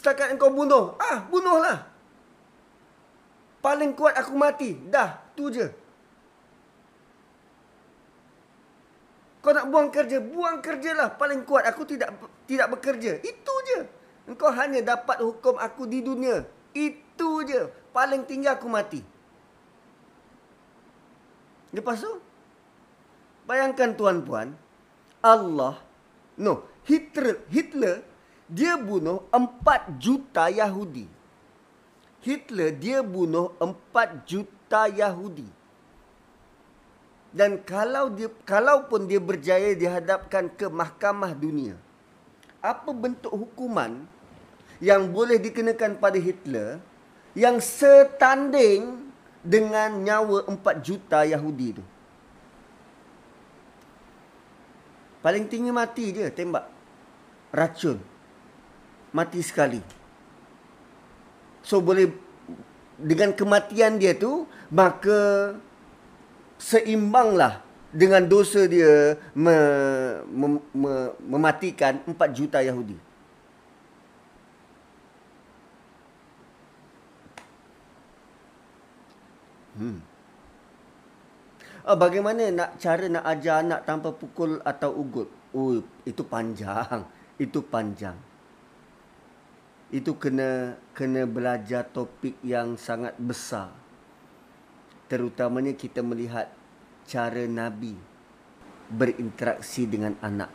Setakat 0.00 0.36
engkau 0.36 0.52
bunuh, 0.52 0.96
ah 1.00 1.24
bunuhlah. 1.28 1.92
paling 3.64 3.96
kuat 3.96 4.12
aku 4.20 4.36
mati. 4.36 4.76
Dah, 4.76 5.16
tu 5.32 5.48
je. 5.48 5.83
Kau 9.44 9.52
nak 9.52 9.68
buang 9.68 9.92
kerja, 9.92 10.24
buang 10.24 10.64
kerjalah. 10.64 11.20
Paling 11.20 11.44
kuat 11.44 11.68
aku 11.68 11.84
tidak 11.84 12.16
tidak 12.48 12.72
bekerja. 12.72 13.20
Itu 13.20 13.54
je. 13.68 13.84
Engkau 14.24 14.48
hanya 14.48 14.80
dapat 14.80 15.20
hukum 15.20 15.60
aku 15.60 15.84
di 15.84 16.00
dunia. 16.00 16.48
Itu 16.72 17.44
je. 17.44 17.68
Paling 17.92 18.24
tinggi 18.24 18.48
aku 18.48 18.64
mati. 18.72 19.04
Lepas 21.76 22.00
tu, 22.00 22.12
bayangkan 23.44 23.92
tuan-puan, 23.92 24.56
Allah, 25.20 25.76
no, 26.40 26.64
Hitler, 26.86 27.42
Hitler, 27.50 28.06
dia 28.46 28.78
bunuh 28.78 29.26
4 29.28 29.98
juta 29.98 30.48
Yahudi. 30.48 31.10
Hitler, 32.22 32.72
dia 32.72 33.02
bunuh 33.02 33.52
4 33.60 34.24
juta 34.24 34.86
Yahudi. 34.88 35.63
Dan 37.34 37.58
kalau 37.66 38.14
dia, 38.14 38.30
kalaupun 38.46 39.10
dia 39.10 39.18
berjaya 39.18 39.74
dihadapkan 39.74 40.46
ke 40.54 40.70
mahkamah 40.70 41.34
dunia, 41.34 41.74
apa 42.62 42.94
bentuk 42.94 43.34
hukuman 43.34 44.06
yang 44.78 45.10
boleh 45.10 45.42
dikenakan 45.42 45.98
pada 45.98 46.14
Hitler 46.14 46.78
yang 47.34 47.58
setanding 47.58 49.10
dengan 49.42 49.98
nyawa 49.98 50.46
4 50.46 50.86
juta 50.86 51.26
Yahudi 51.26 51.82
tu. 51.82 51.84
Paling 55.20 55.50
tinggi 55.50 55.74
mati 55.74 56.14
dia 56.14 56.30
tembak. 56.30 56.70
Racun. 57.50 57.98
Mati 59.10 59.40
sekali. 59.42 59.82
So 61.64 61.82
boleh 61.82 62.12
dengan 62.94 63.34
kematian 63.34 63.98
dia 63.98 64.14
tu 64.14 64.46
maka 64.70 65.50
seimbanglah 66.64 67.60
dengan 67.92 68.24
dosa 68.24 68.64
dia 68.64 69.20
me, 69.36 69.56
me, 70.24 70.46
me, 70.72 70.92
mematikan 71.20 72.00
4 72.08 72.16
juta 72.32 72.64
Yahudi. 72.64 72.96
Hmm. 79.76 80.00
Oh, 81.84 81.98
bagaimana 82.00 82.48
nak 82.48 82.80
cara 82.80 83.12
nak 83.12 83.28
ajar 83.28 83.60
anak 83.60 83.84
tanpa 83.84 84.08
pukul 84.16 84.56
atau 84.64 84.96
ugut? 84.96 85.28
Oh, 85.52 85.84
itu 86.08 86.22
panjang. 86.24 87.04
Itu 87.36 87.60
panjang. 87.60 88.16
Itu 89.92 90.16
kena 90.16 90.80
kena 90.96 91.28
belajar 91.28 91.84
topik 91.84 92.40
yang 92.40 92.80
sangat 92.80 93.12
besar. 93.20 93.83
Terutamanya 95.10 95.76
kita 95.76 96.00
melihat 96.00 96.48
cara 97.04 97.44
Nabi 97.44 97.96
berinteraksi 98.88 99.84
dengan 99.84 100.16
anak. 100.24 100.48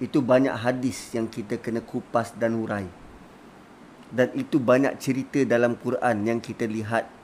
Itu 0.00 0.20
banyak 0.20 0.52
hadis 0.52 1.12
yang 1.16 1.28
kita 1.28 1.60
kena 1.60 1.80
kupas 1.84 2.36
dan 2.36 2.56
urai. 2.56 2.88
Dan 4.06 4.30
itu 4.36 4.60
banyak 4.60 4.96
cerita 5.02 5.42
dalam 5.44 5.74
Quran 5.76 6.24
yang 6.24 6.38
kita 6.38 6.68
lihat 6.68 7.16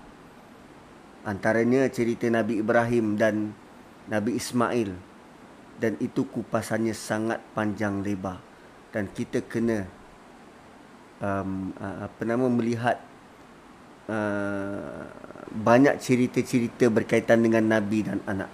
Antaranya 1.23 1.87
cerita 1.87 2.27
Nabi 2.27 2.59
Ibrahim 2.59 3.15
dan 3.15 3.55
Nabi 4.11 4.35
Ismail. 4.35 4.91
Dan 5.79 5.95
itu 6.03 6.27
kupasannya 6.27 6.95
sangat 6.95 7.39
panjang 7.55 8.03
lebar. 8.03 8.43
Dan 8.91 9.07
kita 9.07 9.39
kena 9.47 9.87
um, 11.23 11.71
apa 11.79 12.23
nama 12.27 12.47
melihat 12.51 12.99
uh, 14.11 15.07
banyak 15.53 16.01
cerita-cerita 16.01 16.89
berkaitan 16.89 17.45
dengan 17.45 17.69
Nabi 17.69 18.09
dan 18.09 18.19
anak. 18.25 18.49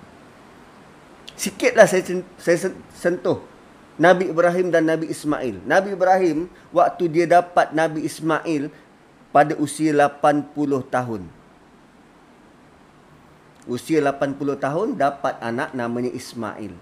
Sikitlah 1.39 1.87
saya 1.87 2.03
saya 2.35 2.75
sentuh 2.93 3.41
Nabi 3.95 4.31
Ibrahim 4.35 4.75
dan 4.75 4.91
Nabi 4.91 5.07
Ismail. 5.11 5.63
Nabi 5.63 5.95
Ibrahim 5.95 6.51
waktu 6.75 7.07
dia 7.07 7.31
dapat 7.31 7.71
Nabi 7.71 8.03
Ismail 8.03 8.75
pada 9.31 9.55
usia 9.57 9.95
80 9.95 10.51
tahun 10.91 11.23
usia 13.69 14.01
80 14.01 14.57
tahun 14.57 14.89
dapat 14.97 15.37
anak 15.45 15.77
namanya 15.77 16.11
Ismail. 16.11 16.73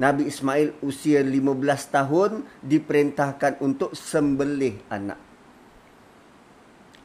Nabi 0.00 0.32
Ismail 0.32 0.72
usia 0.80 1.20
15 1.20 1.60
tahun 1.92 2.30
diperintahkan 2.64 3.60
untuk 3.60 3.92
sembelih 3.92 4.80
anak. 4.88 5.18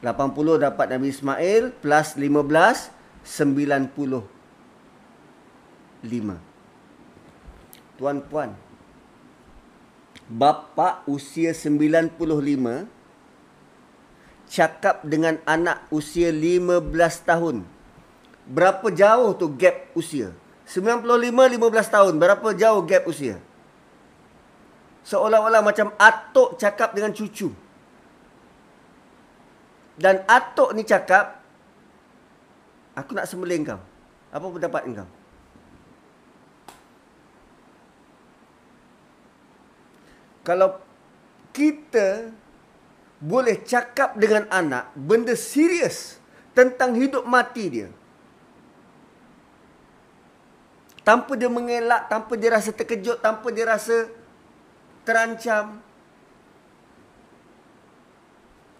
80 0.04 0.60
dapat 0.60 0.86
Nabi 0.92 1.08
Ismail 1.12 1.72
plus 1.80 2.16
15 2.16 2.92
95. 3.24 4.26
Tuan-puan, 7.96 8.52
bapa 10.28 11.00
usia 11.08 11.56
95 11.56 12.86
cakap 14.46 15.00
dengan 15.02 15.40
anak 15.48 15.88
usia 15.90 16.28
15 16.30 16.92
tahun 17.24 17.56
berapa 18.46 18.86
jauh 18.94 19.34
tu 19.34 19.50
gap 19.58 19.90
usia? 19.98 20.30
95 20.66 21.06
15 21.30 21.94
tahun, 21.94 22.14
berapa 22.18 22.48
jauh 22.54 22.82
gap 22.86 23.04
usia? 23.06 23.38
Seolah-olah 25.06 25.62
macam 25.62 25.94
atuk 25.98 26.58
cakap 26.58 26.90
dengan 26.94 27.14
cucu. 27.14 27.54
Dan 29.96 30.20
atuk 30.28 30.76
ni 30.76 30.84
cakap, 30.84 31.40
aku 32.92 33.16
nak 33.16 33.24
sembelih 33.24 33.64
kau. 33.64 33.80
Apa 34.28 34.44
pendapat 34.44 34.82
kau? 34.92 35.08
Kalau 40.46 40.78
kita 41.50 42.30
boleh 43.18 43.64
cakap 43.64 44.14
dengan 44.20 44.44
anak 44.52 44.92
benda 44.94 45.32
serius 45.32 46.20
tentang 46.52 46.94
hidup 46.94 47.24
mati 47.26 47.64
dia, 47.66 47.88
tanpa 51.02 51.34
dia 51.34 51.50
mengelak, 51.50 52.06
tanpa 52.06 52.34
dia 52.34 52.50
rasa 52.52 52.70
terkejut, 52.70 53.18
tanpa 53.22 53.48
dia 53.50 53.66
rasa 53.66 54.06
terancam. 55.06 55.85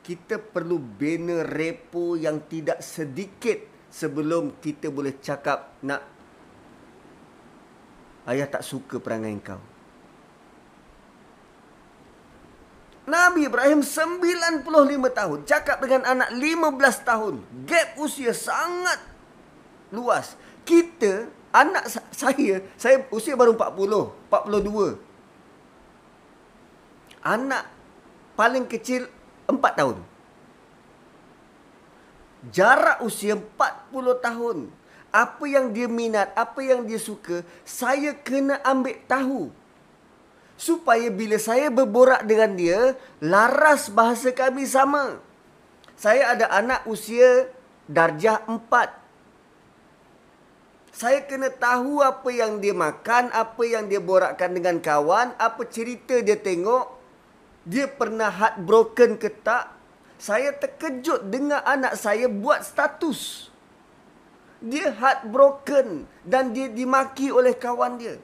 Kita 0.06 0.38
perlu 0.38 0.78
bina 0.78 1.42
repo 1.42 2.14
yang 2.14 2.46
tidak 2.46 2.78
sedikit 2.78 3.90
sebelum 3.90 4.62
kita 4.62 4.86
boleh 4.86 5.18
cakap 5.18 5.74
nak 5.82 5.98
ayah 8.30 8.46
tak 8.46 8.62
suka 8.62 9.02
perangai 9.02 9.34
kau. 9.42 9.58
Nabi 13.06 13.50
Ibrahim 13.50 13.82
95 13.82 14.62
tahun 15.10 15.38
cakap 15.42 15.82
dengan 15.82 16.06
anak 16.06 16.30
15 16.38 17.02
tahun. 17.02 17.34
Gap 17.66 17.98
usia 17.98 18.30
sangat 18.30 19.02
luas. 19.90 20.38
Kita 20.62 21.26
anak 21.50 21.86
saya, 22.14 22.62
saya 22.78 23.02
usia 23.10 23.34
baru 23.34 23.58
40, 23.58 24.14
42. 24.30 25.02
Anak 27.26 27.66
paling 28.38 28.70
kecil 28.70 29.15
4 29.46 29.78
tahun. 29.78 29.96
Jarak 32.50 33.02
usia 33.02 33.34
40 33.38 34.18
tahun. 34.22 34.58
Apa 35.10 35.44
yang 35.48 35.72
dia 35.72 35.88
minat, 35.88 36.30
apa 36.36 36.60
yang 36.60 36.84
dia 36.84 37.00
suka, 37.00 37.40
saya 37.64 38.12
kena 38.12 38.60
ambil 38.60 38.96
tahu. 39.08 39.42
Supaya 40.60 41.08
bila 41.08 41.40
saya 41.40 41.72
berborak 41.72 42.24
dengan 42.28 42.52
dia, 42.52 42.80
laras 43.22 43.88
bahasa 43.88 44.32
kami 44.32 44.68
sama. 44.68 45.18
Saya 45.96 46.36
ada 46.36 46.52
anak 46.52 46.84
usia 46.84 47.48
darjah 47.88 48.44
4 48.44 49.06
saya 50.96 51.28
kena 51.28 51.52
tahu 51.52 52.00
apa 52.00 52.32
yang 52.32 52.56
dia 52.56 52.72
makan, 52.72 53.28
apa 53.28 53.62
yang 53.68 53.84
dia 53.84 54.00
borakkan 54.00 54.48
dengan 54.56 54.80
kawan, 54.80 55.36
apa 55.36 55.68
cerita 55.68 56.24
dia 56.24 56.40
tengok. 56.40 56.95
Dia 57.66 57.90
pernah 57.90 58.30
heartbroken 58.30 59.18
ke 59.18 59.28
tak? 59.42 59.74
Saya 60.16 60.54
terkejut 60.54 61.26
dengar 61.28 61.66
anak 61.66 61.98
saya 61.98 62.30
buat 62.30 62.62
status. 62.62 63.50
Dia 64.62 64.94
heartbroken 64.94 66.08
dan 66.22 66.54
dia 66.54 66.70
dimaki 66.70 67.28
oleh 67.28 67.52
kawan 67.52 67.98
dia. 67.98 68.16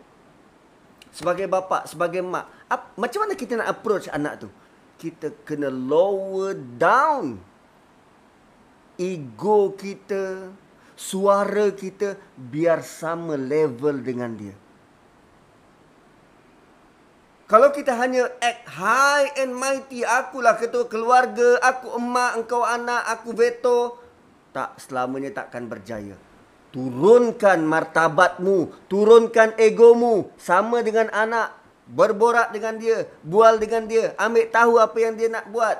Sebagai 1.12 1.45
bapa, 1.51 1.84
sebagai 1.84 2.24
mak, 2.24 2.49
ap, 2.70 2.97
macam 2.97 3.28
mana 3.28 3.36
kita 3.36 3.61
nak 3.61 3.68
approach 3.68 4.09
anak 4.09 4.47
tu? 4.47 4.49
Kita 4.97 5.28
kena 5.45 5.68
lower 5.68 6.57
down 6.57 7.53
ego 9.03 9.74
kita, 9.74 10.53
suara 10.95 11.72
kita 11.74 12.14
biar 12.38 12.84
sama 12.84 13.34
level 13.34 13.99
dengan 14.05 14.30
dia. 14.38 14.55
Kalau 17.53 17.68
kita 17.68 17.92
hanya 18.00 18.32
act 18.40 18.64
high 18.64 19.28
and 19.44 19.53
mighty, 19.53 20.00
akulah 20.09 20.57
ketua 20.57 20.88
keluarga, 20.88 21.61
aku 21.61 22.00
emak, 22.00 22.40
engkau 22.40 22.64
anak, 22.64 23.05
aku 23.12 23.36
veto, 23.36 24.00
tak 24.57 24.80
selamanya 24.80 25.36
takkan 25.36 25.68
berjaya. 25.68 26.16
Turunkan 26.72 27.68
martabatmu, 27.68 28.88
turunkan 28.88 29.53
egomu 29.61 30.32
sama 30.40 30.80
dengan 30.80 31.12
anak. 31.12 31.53
Berborak 31.92 32.57
dengan 32.57 32.80
dia, 32.80 33.05
bual 33.20 33.61
dengan 33.61 33.84
dia, 33.84 34.16
ambil 34.16 34.48
tahu 34.48 34.80
apa 34.80 34.96
yang 34.96 35.12
dia 35.20 35.28
nak 35.28 35.44
buat. 35.53 35.76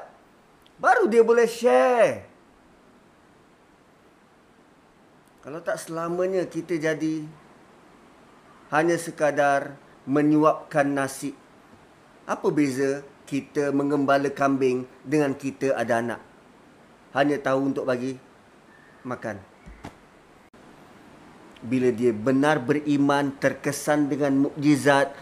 Baru 0.77 1.09
dia 1.09 1.25
boleh 1.25 1.49
share. 1.49 2.29
Kalau 5.41 5.65
tak 5.65 5.81
selamanya 5.81 6.45
kita 6.45 6.77
jadi 6.77 7.25
hanya 8.69 9.01
sekadar 9.01 9.73
menyuapkan 10.05 10.85
nasi 10.93 11.33
apa 12.27 12.49
beza 12.55 13.03
kita 13.27 13.75
mengembala 13.75 14.31
kambing 14.31 14.87
dengan 15.03 15.35
kita 15.35 15.75
ada 15.75 15.99
anak? 15.99 16.21
Hanya 17.13 17.37
tahu 17.43 17.75
untuk 17.75 17.85
bagi 17.85 18.17
makan. 19.05 19.37
Bila 21.63 21.95
dia 21.95 22.11
benar 22.11 22.59
beriman 22.59 23.39
terkesan 23.39 24.11
dengan 24.11 24.51
mukjizat, 24.51 25.15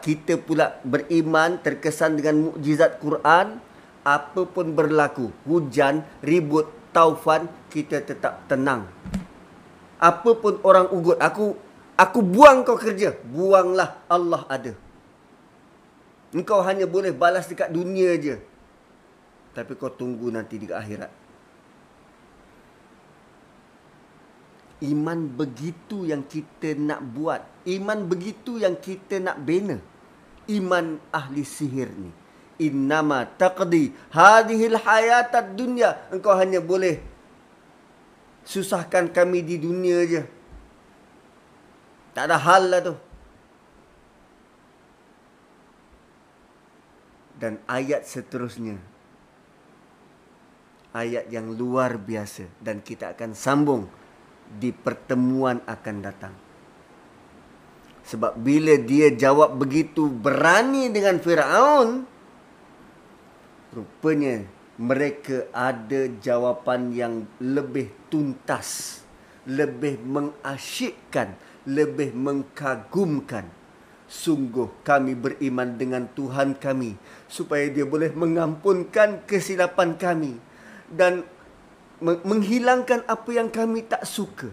kita 0.00 0.40
pula 0.40 0.80
beriman 0.88 1.60
terkesan 1.60 2.16
dengan 2.16 2.48
mukjizat 2.48 2.96
Quran, 2.96 3.60
apa 4.00 4.42
pun 4.48 4.72
berlaku, 4.72 5.28
hujan, 5.44 6.00
ribut, 6.24 6.72
taufan, 6.96 7.44
kita 7.68 8.00
tetap 8.00 8.48
tenang. 8.48 8.88
Apa 10.00 10.32
pun 10.32 10.56
orang 10.64 10.88
ugut, 10.96 11.20
aku 11.20 11.60
aku 11.92 12.18
buang 12.24 12.64
kau 12.64 12.80
kerja, 12.80 13.12
buanglah 13.28 14.00
Allah 14.08 14.48
ada. 14.48 14.72
Engkau 16.32 16.64
hanya 16.64 16.88
boleh 16.88 17.12
balas 17.12 17.44
dekat 17.44 17.68
dunia 17.68 18.16
je. 18.16 18.40
Tapi 19.52 19.76
kau 19.76 19.92
tunggu 19.92 20.32
nanti 20.32 20.56
di 20.56 20.72
akhirat. 20.72 21.12
Iman 24.82 25.28
begitu 25.28 26.08
yang 26.08 26.24
kita 26.24 26.74
nak 26.74 27.04
buat. 27.04 27.44
Iman 27.68 28.08
begitu 28.08 28.56
yang 28.56 28.80
kita 28.80 29.20
nak 29.20 29.44
bina. 29.44 29.76
Iman 30.48 30.98
ahli 31.12 31.44
sihir 31.44 31.92
ni. 31.92 32.10
Innama 32.64 33.28
taqdi 33.28 33.92
hadihil 34.10 34.80
hayatad 34.80 35.52
dunya. 35.52 36.00
Engkau 36.10 36.32
hanya 36.34 36.64
boleh 36.64 36.98
susahkan 38.42 39.12
kami 39.12 39.44
di 39.44 39.60
dunia 39.60 40.02
je. 40.08 40.22
Tak 42.16 42.24
ada 42.26 42.40
hal 42.40 42.62
lah 42.72 42.80
tu. 42.82 42.94
Dan 47.42 47.58
ayat 47.66 48.06
seterusnya. 48.06 48.78
Ayat 50.94 51.26
yang 51.34 51.50
luar 51.58 51.98
biasa 51.98 52.46
dan 52.62 52.78
kita 52.78 53.18
akan 53.18 53.34
sambung 53.34 53.90
di 54.46 54.70
pertemuan 54.70 55.58
akan 55.66 55.96
datang. 55.98 56.34
Sebab 58.06 58.38
bila 58.38 58.78
dia 58.78 59.10
jawab 59.10 59.58
begitu 59.58 60.06
berani 60.06 60.94
dengan 60.94 61.18
Firaun 61.18 62.06
rupanya 63.72 64.44
mereka 64.76 65.48
ada 65.48 66.12
jawapan 66.20 66.92
yang 66.92 67.14
lebih 67.40 67.88
tuntas 68.12 69.00
lebih 69.48 69.96
mengasyikkan 70.04 71.34
lebih 71.64 72.12
mengkagumkan 72.12 73.48
Sungguh 74.12 74.68
kami 74.84 75.16
beriman 75.16 75.80
dengan 75.80 76.04
Tuhan 76.04 76.60
kami 76.60 77.00
supaya 77.32 77.64
dia 77.72 77.88
boleh 77.88 78.12
mengampunkan 78.12 79.24
kesilapan 79.24 79.96
kami 79.96 80.36
dan 80.92 81.24
menghilangkan 82.04 83.08
apa 83.08 83.30
yang 83.32 83.48
kami 83.48 83.88
tak 83.88 84.04
suka. 84.04 84.52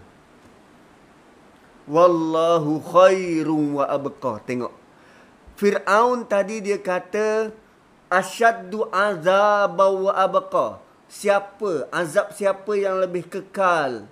Wallahu 1.91 2.79
khairum 2.79 3.83
wa 3.83 3.85
abqa. 3.91 4.39
Tengok. 4.47 4.71
Fir'aun 5.59 6.23
tadi 6.23 6.63
dia 6.63 6.79
kata 6.79 7.51
asyaddu 8.07 8.87
azab 8.95 9.75
wa 9.75 10.15
abqa. 10.15 10.79
Siapa? 11.11 11.91
Azab 11.91 12.31
siapa 12.31 12.79
yang 12.79 13.03
lebih 13.03 13.27
kekal? 13.27 14.07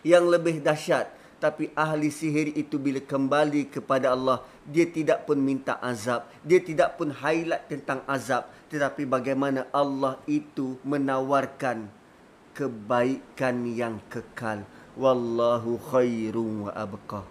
Yang 0.00 0.24
lebih 0.24 0.56
dahsyat? 0.64 1.13
Tapi 1.44 1.68
ahli 1.76 2.08
sihir 2.08 2.56
itu 2.56 2.80
bila 2.80 3.04
kembali 3.04 3.68
kepada 3.68 4.16
Allah, 4.16 4.40
dia 4.64 4.88
tidak 4.88 5.28
pun 5.28 5.36
minta 5.36 5.76
azab. 5.76 6.24
Dia 6.40 6.56
tidak 6.56 6.96
pun 6.96 7.12
highlight 7.12 7.68
tentang 7.68 8.00
azab. 8.08 8.48
Tetapi 8.72 9.04
bagaimana 9.04 9.68
Allah 9.68 10.16
itu 10.24 10.80
menawarkan 10.88 11.84
kebaikan 12.56 13.68
yang 13.68 14.00
kekal. 14.08 14.64
Wallahu 14.96 15.76
khairun 15.92 16.64
wa 16.64 16.72
abqa. 16.72 17.28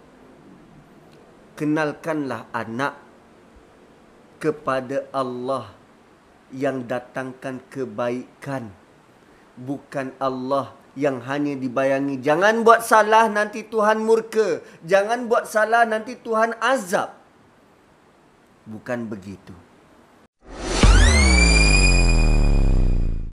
Kenalkanlah 1.58 2.54
anak 2.54 2.94
kepada 4.38 5.10
Allah 5.10 5.74
yang 6.54 6.86
datangkan 6.86 7.58
kebaikan. 7.66 8.70
Bukan 9.58 10.14
Allah 10.22 10.83
yang 10.94 11.18
hanya 11.26 11.58
dibayangi 11.58 12.22
jangan 12.22 12.62
buat 12.62 12.86
salah 12.86 13.26
nanti 13.26 13.66
Tuhan 13.66 13.98
murka. 14.02 14.62
Jangan 14.86 15.26
buat 15.26 15.44
salah 15.50 15.82
nanti 15.82 16.14
Tuhan 16.18 16.54
azab. 16.62 17.10
Bukan 18.64 19.10
begitu 19.10 19.52